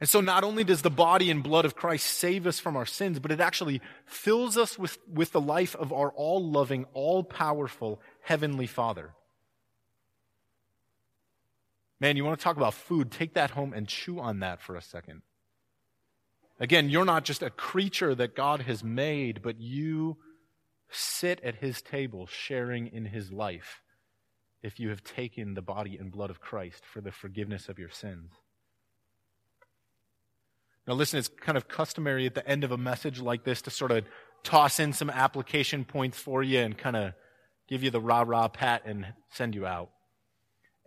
And 0.00 0.08
so 0.08 0.22
not 0.22 0.42
only 0.42 0.64
does 0.64 0.80
the 0.80 0.88
body 0.88 1.30
and 1.30 1.42
blood 1.42 1.66
of 1.66 1.76
Christ 1.76 2.06
save 2.06 2.46
us 2.46 2.58
from 2.58 2.74
our 2.74 2.86
sins, 2.86 3.18
but 3.18 3.30
it 3.30 3.40
actually 3.40 3.82
fills 4.06 4.56
us 4.56 4.78
with, 4.78 4.96
with 5.12 5.32
the 5.32 5.42
life 5.42 5.76
of 5.76 5.92
our 5.92 6.08
all 6.12 6.42
loving, 6.42 6.86
all 6.94 7.22
powerful 7.22 8.00
Heavenly 8.22 8.66
Father. 8.66 9.10
Man, 12.02 12.16
you 12.16 12.24
want 12.24 12.36
to 12.36 12.42
talk 12.42 12.56
about 12.56 12.74
food? 12.74 13.12
Take 13.12 13.34
that 13.34 13.52
home 13.52 13.72
and 13.72 13.86
chew 13.86 14.18
on 14.18 14.40
that 14.40 14.60
for 14.60 14.74
a 14.74 14.82
second. 14.82 15.22
Again, 16.58 16.90
you're 16.90 17.04
not 17.04 17.24
just 17.24 17.44
a 17.44 17.50
creature 17.50 18.12
that 18.16 18.34
God 18.34 18.62
has 18.62 18.82
made, 18.82 19.40
but 19.40 19.60
you 19.60 20.16
sit 20.90 21.40
at 21.44 21.54
his 21.54 21.80
table 21.80 22.26
sharing 22.26 22.88
in 22.88 23.04
his 23.04 23.30
life 23.30 23.82
if 24.64 24.80
you 24.80 24.88
have 24.88 25.04
taken 25.04 25.54
the 25.54 25.62
body 25.62 25.96
and 25.96 26.10
blood 26.10 26.30
of 26.30 26.40
Christ 26.40 26.82
for 26.84 27.00
the 27.00 27.12
forgiveness 27.12 27.68
of 27.68 27.78
your 27.78 27.90
sins. 27.90 28.32
Now, 30.88 30.94
listen, 30.94 31.20
it's 31.20 31.28
kind 31.28 31.56
of 31.56 31.68
customary 31.68 32.26
at 32.26 32.34
the 32.34 32.46
end 32.48 32.64
of 32.64 32.72
a 32.72 32.76
message 32.76 33.20
like 33.20 33.44
this 33.44 33.62
to 33.62 33.70
sort 33.70 33.92
of 33.92 34.04
toss 34.42 34.80
in 34.80 34.92
some 34.92 35.08
application 35.08 35.84
points 35.84 36.18
for 36.18 36.42
you 36.42 36.58
and 36.58 36.76
kind 36.76 36.96
of 36.96 37.12
give 37.68 37.84
you 37.84 37.90
the 37.92 38.00
rah 38.00 38.24
rah 38.26 38.48
pat 38.48 38.82
and 38.86 39.06
send 39.30 39.54
you 39.54 39.66
out. 39.66 39.90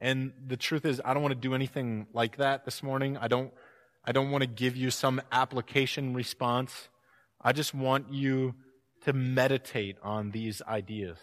And 0.06 0.34
the 0.46 0.56
truth 0.56 0.86
is, 0.86 1.02
I 1.04 1.16
don't 1.16 1.24
want 1.24 1.34
to 1.34 1.48
do 1.50 1.56
anything 1.56 2.06
like 2.14 2.38
that 2.38 2.64
this 2.64 2.84
morning. 2.84 3.18
I 3.18 3.28
don't 3.28 3.52
I 4.04 4.12
don't 4.12 4.30
want 4.30 4.44
to 4.44 4.48
give 4.48 4.76
you 4.76 4.92
some 4.92 5.20
application 5.32 6.14
response. 6.14 6.90
I 7.42 7.54
just 7.54 7.74
want 7.74 8.14
you 8.14 8.54
to 9.06 9.14
meditate 9.14 9.98
on 10.04 10.30
these 10.30 10.62
ideas. 10.62 11.18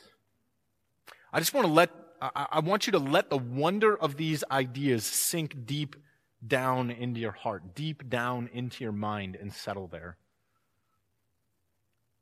I 1.32 1.38
just 1.38 1.54
want 1.54 1.68
to 1.68 1.72
let, 1.72 1.90
I, 2.20 2.46
I 2.54 2.58
want 2.58 2.88
you 2.88 2.92
to 2.94 2.98
let 2.98 3.30
the 3.30 3.38
wonder 3.38 3.96
of 3.96 4.16
these 4.16 4.42
ideas 4.50 5.06
sink 5.06 5.64
deep 5.64 5.94
down 6.44 6.90
into 6.90 7.20
your 7.20 7.30
heart, 7.30 7.76
deep 7.76 8.10
down 8.10 8.50
into 8.52 8.82
your 8.82 8.92
mind, 8.92 9.36
and 9.40 9.52
settle 9.52 9.86
there. 9.86 10.16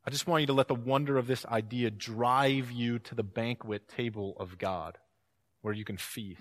I 0.06 0.10
just 0.10 0.26
want 0.26 0.42
you 0.42 0.46
to 0.48 0.52
let 0.52 0.68
the 0.68 0.74
wonder 0.74 1.16
of 1.16 1.26
this 1.26 1.46
idea 1.46 1.90
drive 1.90 2.70
you 2.70 2.98
to 2.98 3.14
the 3.14 3.22
banquet 3.22 3.88
table 3.88 4.36
of 4.38 4.58
God 4.58 4.98
where 5.62 5.74
you 5.74 5.84
can 5.84 5.96
feast. 5.96 6.40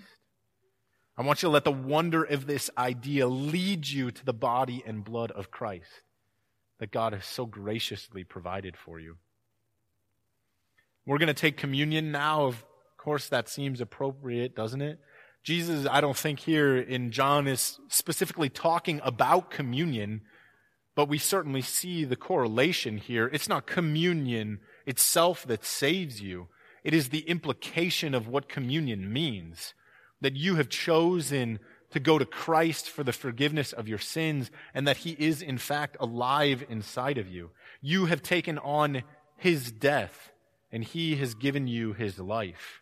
I 1.16 1.22
want 1.22 1.42
you 1.42 1.48
to 1.48 1.52
let 1.52 1.64
the 1.64 1.72
wonder 1.72 2.24
of 2.24 2.46
this 2.46 2.70
idea 2.78 3.26
lead 3.28 3.86
you 3.86 4.10
to 4.10 4.24
the 4.24 4.32
body 4.32 4.82
and 4.86 5.04
blood 5.04 5.30
of 5.32 5.50
Christ 5.50 6.02
that 6.78 6.90
God 6.90 7.12
has 7.12 7.26
so 7.26 7.44
graciously 7.44 8.24
provided 8.24 8.76
for 8.76 8.98
you. 8.98 9.16
We're 11.06 11.18
going 11.18 11.28
to 11.28 11.34
take 11.34 11.56
communion 11.56 12.10
now. 12.10 12.44
Of 12.46 12.64
course, 12.96 13.28
that 13.28 13.48
seems 13.48 13.80
appropriate, 13.80 14.56
doesn't 14.56 14.80
it? 14.80 14.98
Jesus, 15.42 15.86
I 15.90 16.00
don't 16.00 16.16
think 16.16 16.40
here 16.40 16.76
in 16.76 17.10
John 17.10 17.46
is 17.46 17.78
specifically 17.88 18.48
talking 18.48 19.00
about 19.02 19.50
communion, 19.50 20.22
but 20.94 21.08
we 21.08 21.18
certainly 21.18 21.62
see 21.62 22.04
the 22.04 22.16
correlation 22.16 22.98
here. 22.98 23.28
It's 23.32 23.48
not 23.48 23.66
communion 23.66 24.60
itself 24.86 25.46
that 25.46 25.64
saves 25.64 26.20
you. 26.20 26.48
It 26.84 26.94
is 26.94 27.08
the 27.08 27.20
implication 27.20 28.14
of 28.14 28.28
what 28.28 28.48
communion 28.48 29.12
means 29.12 29.74
that 30.20 30.36
you 30.36 30.56
have 30.56 30.68
chosen 30.68 31.58
to 31.90 32.00
go 32.00 32.18
to 32.18 32.24
Christ 32.24 32.88
for 32.88 33.02
the 33.02 33.12
forgiveness 33.12 33.72
of 33.72 33.88
your 33.88 33.98
sins 33.98 34.50
and 34.74 34.86
that 34.86 34.98
he 34.98 35.16
is 35.18 35.42
in 35.42 35.58
fact 35.58 35.96
alive 35.98 36.64
inside 36.68 37.18
of 37.18 37.28
you. 37.28 37.50
You 37.80 38.06
have 38.06 38.22
taken 38.22 38.58
on 38.58 39.02
his 39.36 39.72
death 39.72 40.30
and 40.70 40.84
he 40.84 41.16
has 41.16 41.34
given 41.34 41.66
you 41.66 41.92
his 41.92 42.18
life. 42.18 42.80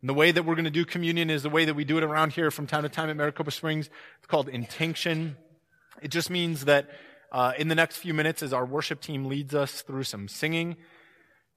And 0.00 0.08
the 0.08 0.14
way 0.14 0.32
that 0.32 0.44
we're 0.44 0.56
going 0.56 0.64
to 0.64 0.70
do 0.70 0.84
communion 0.84 1.30
is 1.30 1.44
the 1.44 1.50
way 1.50 1.64
that 1.64 1.74
we 1.74 1.84
do 1.84 1.96
it 1.96 2.02
around 2.02 2.32
here 2.32 2.50
from 2.50 2.66
time 2.66 2.82
to 2.82 2.88
time 2.88 3.08
at 3.08 3.16
Maricopa 3.16 3.52
Springs. 3.52 3.88
It's 4.18 4.26
called 4.26 4.48
intinction. 4.48 5.36
It 6.02 6.08
just 6.08 6.28
means 6.28 6.64
that 6.64 6.90
uh, 7.30 7.52
in 7.56 7.68
the 7.68 7.76
next 7.76 7.98
few 7.98 8.12
minutes, 8.12 8.42
as 8.42 8.52
our 8.52 8.66
worship 8.66 9.00
team 9.00 9.26
leads 9.26 9.54
us 9.54 9.82
through 9.82 10.02
some 10.02 10.26
singing, 10.26 10.76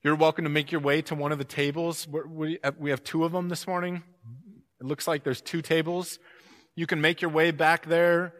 you're 0.05 0.13
welcome 0.13 0.43
to 0.43 0.51
make 0.51 0.71
your 0.71 0.81
way 0.81 1.01
to 1.01 1.15
one 1.15 1.31
of 1.31 1.39
the 1.39 1.43
tables. 1.43 2.07
We 2.07 2.59
have 2.61 3.03
two 3.03 3.23
of 3.23 3.31
them 3.31 3.49
this 3.49 3.65
morning. 3.65 4.03
It 4.79 4.85
looks 4.85 5.07
like 5.07 5.23
there's 5.23 5.41
two 5.41 5.63
tables. 5.63 6.19
You 6.75 6.85
can 6.85 7.01
make 7.01 7.23
your 7.23 7.31
way 7.31 7.49
back 7.49 7.87
there, 7.87 8.35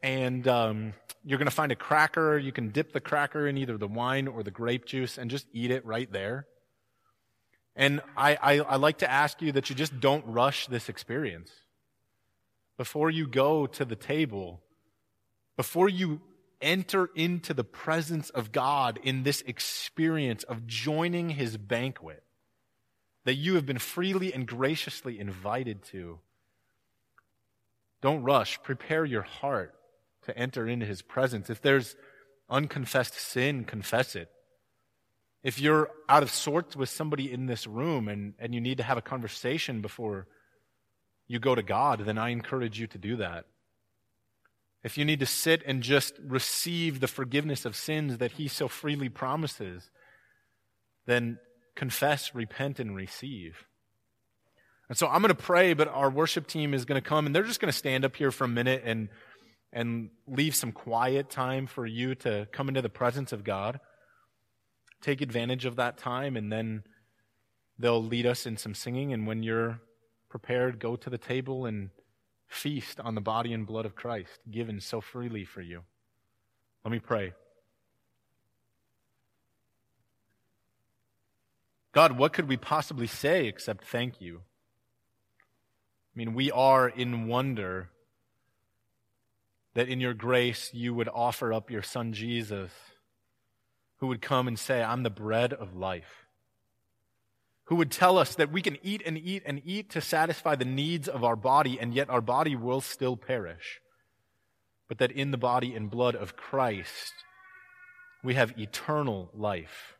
and 0.00 0.46
um, 0.46 0.92
you're 1.24 1.38
going 1.38 1.48
to 1.48 1.54
find 1.54 1.72
a 1.72 1.76
cracker. 1.76 2.38
You 2.38 2.52
can 2.52 2.70
dip 2.70 2.92
the 2.92 3.00
cracker 3.00 3.48
in 3.48 3.58
either 3.58 3.76
the 3.76 3.88
wine 3.88 4.28
or 4.28 4.44
the 4.44 4.52
grape 4.52 4.84
juice 4.84 5.18
and 5.18 5.28
just 5.28 5.48
eat 5.52 5.72
it 5.72 5.84
right 5.84 6.08
there. 6.12 6.46
And 7.74 8.00
I, 8.16 8.38
I, 8.40 8.58
I 8.60 8.76
like 8.76 8.98
to 8.98 9.10
ask 9.10 9.42
you 9.42 9.50
that 9.52 9.68
you 9.70 9.74
just 9.74 9.98
don't 9.98 10.24
rush 10.24 10.68
this 10.68 10.88
experience. 10.88 11.50
Before 12.76 13.10
you 13.10 13.26
go 13.26 13.66
to 13.66 13.84
the 13.84 13.96
table, 13.96 14.60
before 15.56 15.88
you 15.88 16.20
enter 16.60 17.10
into 17.14 17.54
the 17.54 17.64
presence 17.64 18.30
of 18.30 18.52
God 18.52 18.98
in 19.02 19.22
this 19.22 19.42
experience 19.42 20.42
of 20.44 20.66
joining 20.66 21.30
his 21.30 21.56
banquet 21.56 22.22
that 23.24 23.34
you 23.34 23.54
have 23.54 23.66
been 23.66 23.78
freely 23.78 24.32
and 24.32 24.46
graciously 24.46 25.18
invited 25.18 25.82
to. 25.84 26.18
Don't 28.00 28.22
rush. 28.22 28.62
Prepare 28.62 29.04
your 29.04 29.22
heart 29.22 29.74
to 30.24 30.36
enter 30.36 30.66
into 30.66 30.86
his 30.86 31.02
presence. 31.02 31.50
If 31.50 31.60
there's 31.60 31.96
unconfessed 32.48 33.14
sin, 33.14 33.64
confess 33.64 34.16
it. 34.16 34.30
If 35.42 35.60
you're 35.60 35.90
out 36.08 36.22
of 36.22 36.30
sorts 36.30 36.74
with 36.74 36.88
somebody 36.88 37.32
in 37.32 37.46
this 37.46 37.66
room 37.66 38.08
and, 38.08 38.34
and 38.38 38.54
you 38.54 38.60
need 38.60 38.78
to 38.78 38.84
have 38.84 38.98
a 38.98 39.02
conversation 39.02 39.80
before 39.80 40.26
you 41.26 41.38
go 41.38 41.54
to 41.54 41.62
God, 41.62 42.00
then 42.04 42.18
I 42.18 42.30
encourage 42.30 42.80
you 42.80 42.86
to 42.88 42.98
do 42.98 43.16
that 43.16 43.46
if 44.84 44.96
you 44.96 45.04
need 45.04 45.20
to 45.20 45.26
sit 45.26 45.62
and 45.66 45.82
just 45.82 46.14
receive 46.22 47.00
the 47.00 47.08
forgiveness 47.08 47.64
of 47.64 47.74
sins 47.74 48.18
that 48.18 48.32
He 48.32 48.48
so 48.48 48.68
freely 48.68 49.08
promises, 49.08 49.90
then 51.06 51.38
confess, 51.74 52.34
repent, 52.34 52.78
and 52.78 52.94
receive. 52.94 53.64
And 54.88 54.96
so 54.96 55.06
I'm 55.06 55.20
going 55.20 55.34
to 55.34 55.34
pray, 55.34 55.74
but 55.74 55.88
our 55.88 56.10
worship 56.10 56.46
team 56.46 56.72
is 56.72 56.84
going 56.84 57.00
to 57.00 57.06
come 57.06 57.26
and 57.26 57.34
they're 57.34 57.42
just 57.42 57.60
going 57.60 57.72
to 57.72 57.76
stand 57.76 58.04
up 58.04 58.16
here 58.16 58.30
for 58.30 58.44
a 58.44 58.48
minute 58.48 58.82
and, 58.84 59.08
and 59.72 60.10
leave 60.26 60.54
some 60.54 60.72
quiet 60.72 61.28
time 61.28 61.66
for 61.66 61.84
you 61.84 62.14
to 62.16 62.48
come 62.52 62.68
into 62.68 62.80
the 62.80 62.88
presence 62.88 63.32
of 63.32 63.44
God. 63.44 63.80
Take 65.02 65.20
advantage 65.20 65.66
of 65.66 65.76
that 65.76 65.98
time 65.98 66.36
and 66.36 66.50
then 66.50 66.84
they'll 67.78 68.02
lead 68.02 68.26
us 68.26 68.46
in 68.46 68.56
some 68.56 68.74
singing. 68.74 69.12
And 69.12 69.26
when 69.26 69.42
you're 69.42 69.80
prepared, 70.30 70.80
go 70.80 70.96
to 70.96 71.10
the 71.10 71.18
table 71.18 71.66
and 71.66 71.90
feast 72.48 72.98
on 72.98 73.14
the 73.14 73.20
body 73.20 73.52
and 73.52 73.66
blood 73.66 73.86
of 73.86 73.94
Christ 73.94 74.40
given 74.50 74.80
so 74.80 75.00
freely 75.00 75.44
for 75.44 75.60
you. 75.60 75.82
Let 76.84 76.90
me 76.92 76.98
pray. 76.98 77.34
God, 81.92 82.12
what 82.18 82.32
could 82.32 82.48
we 82.48 82.56
possibly 82.56 83.06
say 83.06 83.46
except 83.46 83.84
thank 83.84 84.20
you? 84.20 84.38
I 84.38 86.14
mean, 86.14 86.34
we 86.34 86.50
are 86.50 86.88
in 86.88 87.28
wonder 87.28 87.90
that 89.74 89.88
in 89.88 90.00
your 90.00 90.14
grace 90.14 90.70
you 90.72 90.94
would 90.94 91.08
offer 91.08 91.52
up 91.52 91.70
your 91.70 91.82
son 91.82 92.12
Jesus, 92.12 92.70
who 93.98 94.06
would 94.08 94.22
come 94.22 94.48
and 94.48 94.58
say, 94.58 94.82
I'm 94.82 95.02
the 95.02 95.10
bread 95.10 95.52
of 95.52 95.76
life 95.76 96.27
who 97.68 97.76
would 97.76 97.90
tell 97.90 98.16
us 98.16 98.34
that 98.34 98.50
we 98.50 98.62
can 98.62 98.78
eat 98.82 99.02
and 99.04 99.18
eat 99.18 99.42
and 99.44 99.60
eat 99.62 99.90
to 99.90 100.00
satisfy 100.00 100.54
the 100.54 100.64
needs 100.64 101.06
of 101.06 101.22
our 101.22 101.36
body, 101.36 101.78
and 101.78 101.92
yet 101.92 102.08
our 102.08 102.22
body 102.22 102.56
will 102.56 102.80
still 102.80 103.14
perish. 103.14 103.80
But 104.88 104.96
that 104.98 105.12
in 105.12 105.32
the 105.32 105.36
body 105.36 105.74
and 105.74 105.90
blood 105.90 106.14
of 106.14 106.34
Christ, 106.34 107.12
we 108.24 108.34
have 108.34 108.58
eternal 108.58 109.30
life. 109.34 109.98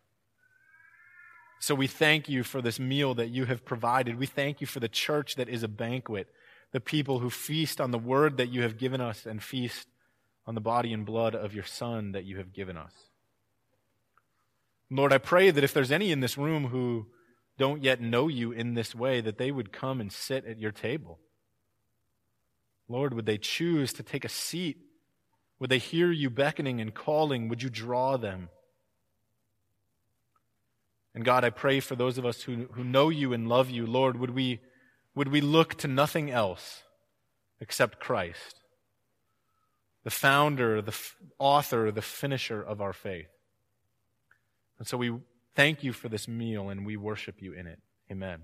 So 1.60 1.74
we 1.74 1.86
thank 1.86 2.26
you 2.26 2.42
for 2.42 2.62
this 2.62 2.80
meal 2.80 3.12
that 3.14 3.28
you 3.28 3.44
have 3.44 3.66
provided. 3.66 4.18
We 4.18 4.24
thank 4.24 4.62
you 4.62 4.66
for 4.66 4.80
the 4.80 4.88
church 4.88 5.34
that 5.34 5.50
is 5.50 5.62
a 5.62 5.68
banquet, 5.68 6.28
the 6.72 6.80
people 6.80 7.18
who 7.18 7.28
feast 7.28 7.82
on 7.82 7.90
the 7.90 7.98
word 7.98 8.38
that 8.38 8.48
you 8.48 8.62
have 8.62 8.78
given 8.78 9.02
us 9.02 9.26
and 9.26 9.42
feast 9.42 9.88
on 10.46 10.54
the 10.54 10.62
body 10.62 10.94
and 10.94 11.04
blood 11.04 11.34
of 11.34 11.52
your 11.52 11.64
Son 11.64 12.12
that 12.12 12.24
you 12.24 12.38
have 12.38 12.54
given 12.54 12.78
us. 12.78 12.92
Lord, 14.90 15.12
I 15.12 15.18
pray 15.18 15.50
that 15.50 15.64
if 15.64 15.74
there's 15.74 15.92
any 15.92 16.10
in 16.10 16.20
this 16.20 16.38
room 16.38 16.68
who 16.68 17.08
don't 17.58 17.82
yet 17.82 18.00
know 18.00 18.28
you 18.28 18.52
in 18.52 18.74
this 18.74 18.94
way, 18.94 19.20
that 19.20 19.36
they 19.36 19.50
would 19.50 19.72
come 19.72 20.00
and 20.00 20.10
sit 20.10 20.46
at 20.46 20.58
your 20.58 20.72
table. 20.72 21.18
Lord, 22.88 23.12
would 23.12 23.26
they 23.26 23.36
choose 23.36 23.92
to 23.94 24.02
take 24.02 24.24
a 24.24 24.30
seat? 24.30 24.78
Would 25.58 25.68
they 25.68 25.78
hear 25.78 26.10
you 26.10 26.30
beckoning 26.30 26.80
and 26.80 26.94
calling? 26.94 27.48
Would 27.48 27.62
you 27.62 27.68
draw 27.68 28.16
them? 28.16 28.48
And 31.14 31.24
God, 31.24 31.44
I 31.44 31.50
pray 31.50 31.80
for 31.80 31.96
those 31.96 32.16
of 32.16 32.24
us 32.24 32.42
who, 32.42 32.68
who 32.72 32.84
know 32.84 33.08
you 33.08 33.32
and 33.32 33.48
love 33.48 33.68
you, 33.68 33.86
Lord, 33.86 34.18
would 34.18 34.30
we, 34.30 34.60
would 35.14 35.28
we 35.28 35.40
look 35.40 35.74
to 35.78 35.88
nothing 35.88 36.30
else 36.30 36.82
except 37.60 37.98
Christ, 37.98 38.60
the 40.04 40.10
founder, 40.10 40.80
the 40.80 40.92
f- 40.92 41.16
author, 41.38 41.90
the 41.90 42.02
finisher 42.02 42.62
of 42.62 42.80
our 42.80 42.92
faith. 42.92 43.28
And 44.78 44.86
so 44.86 44.96
we 44.96 45.12
Thank 45.58 45.82
you 45.82 45.92
for 45.92 46.08
this 46.08 46.28
meal, 46.28 46.68
and 46.68 46.86
we 46.86 46.96
worship 46.96 47.42
you 47.42 47.52
in 47.52 47.66
it. 47.66 47.80
Amen. 48.12 48.42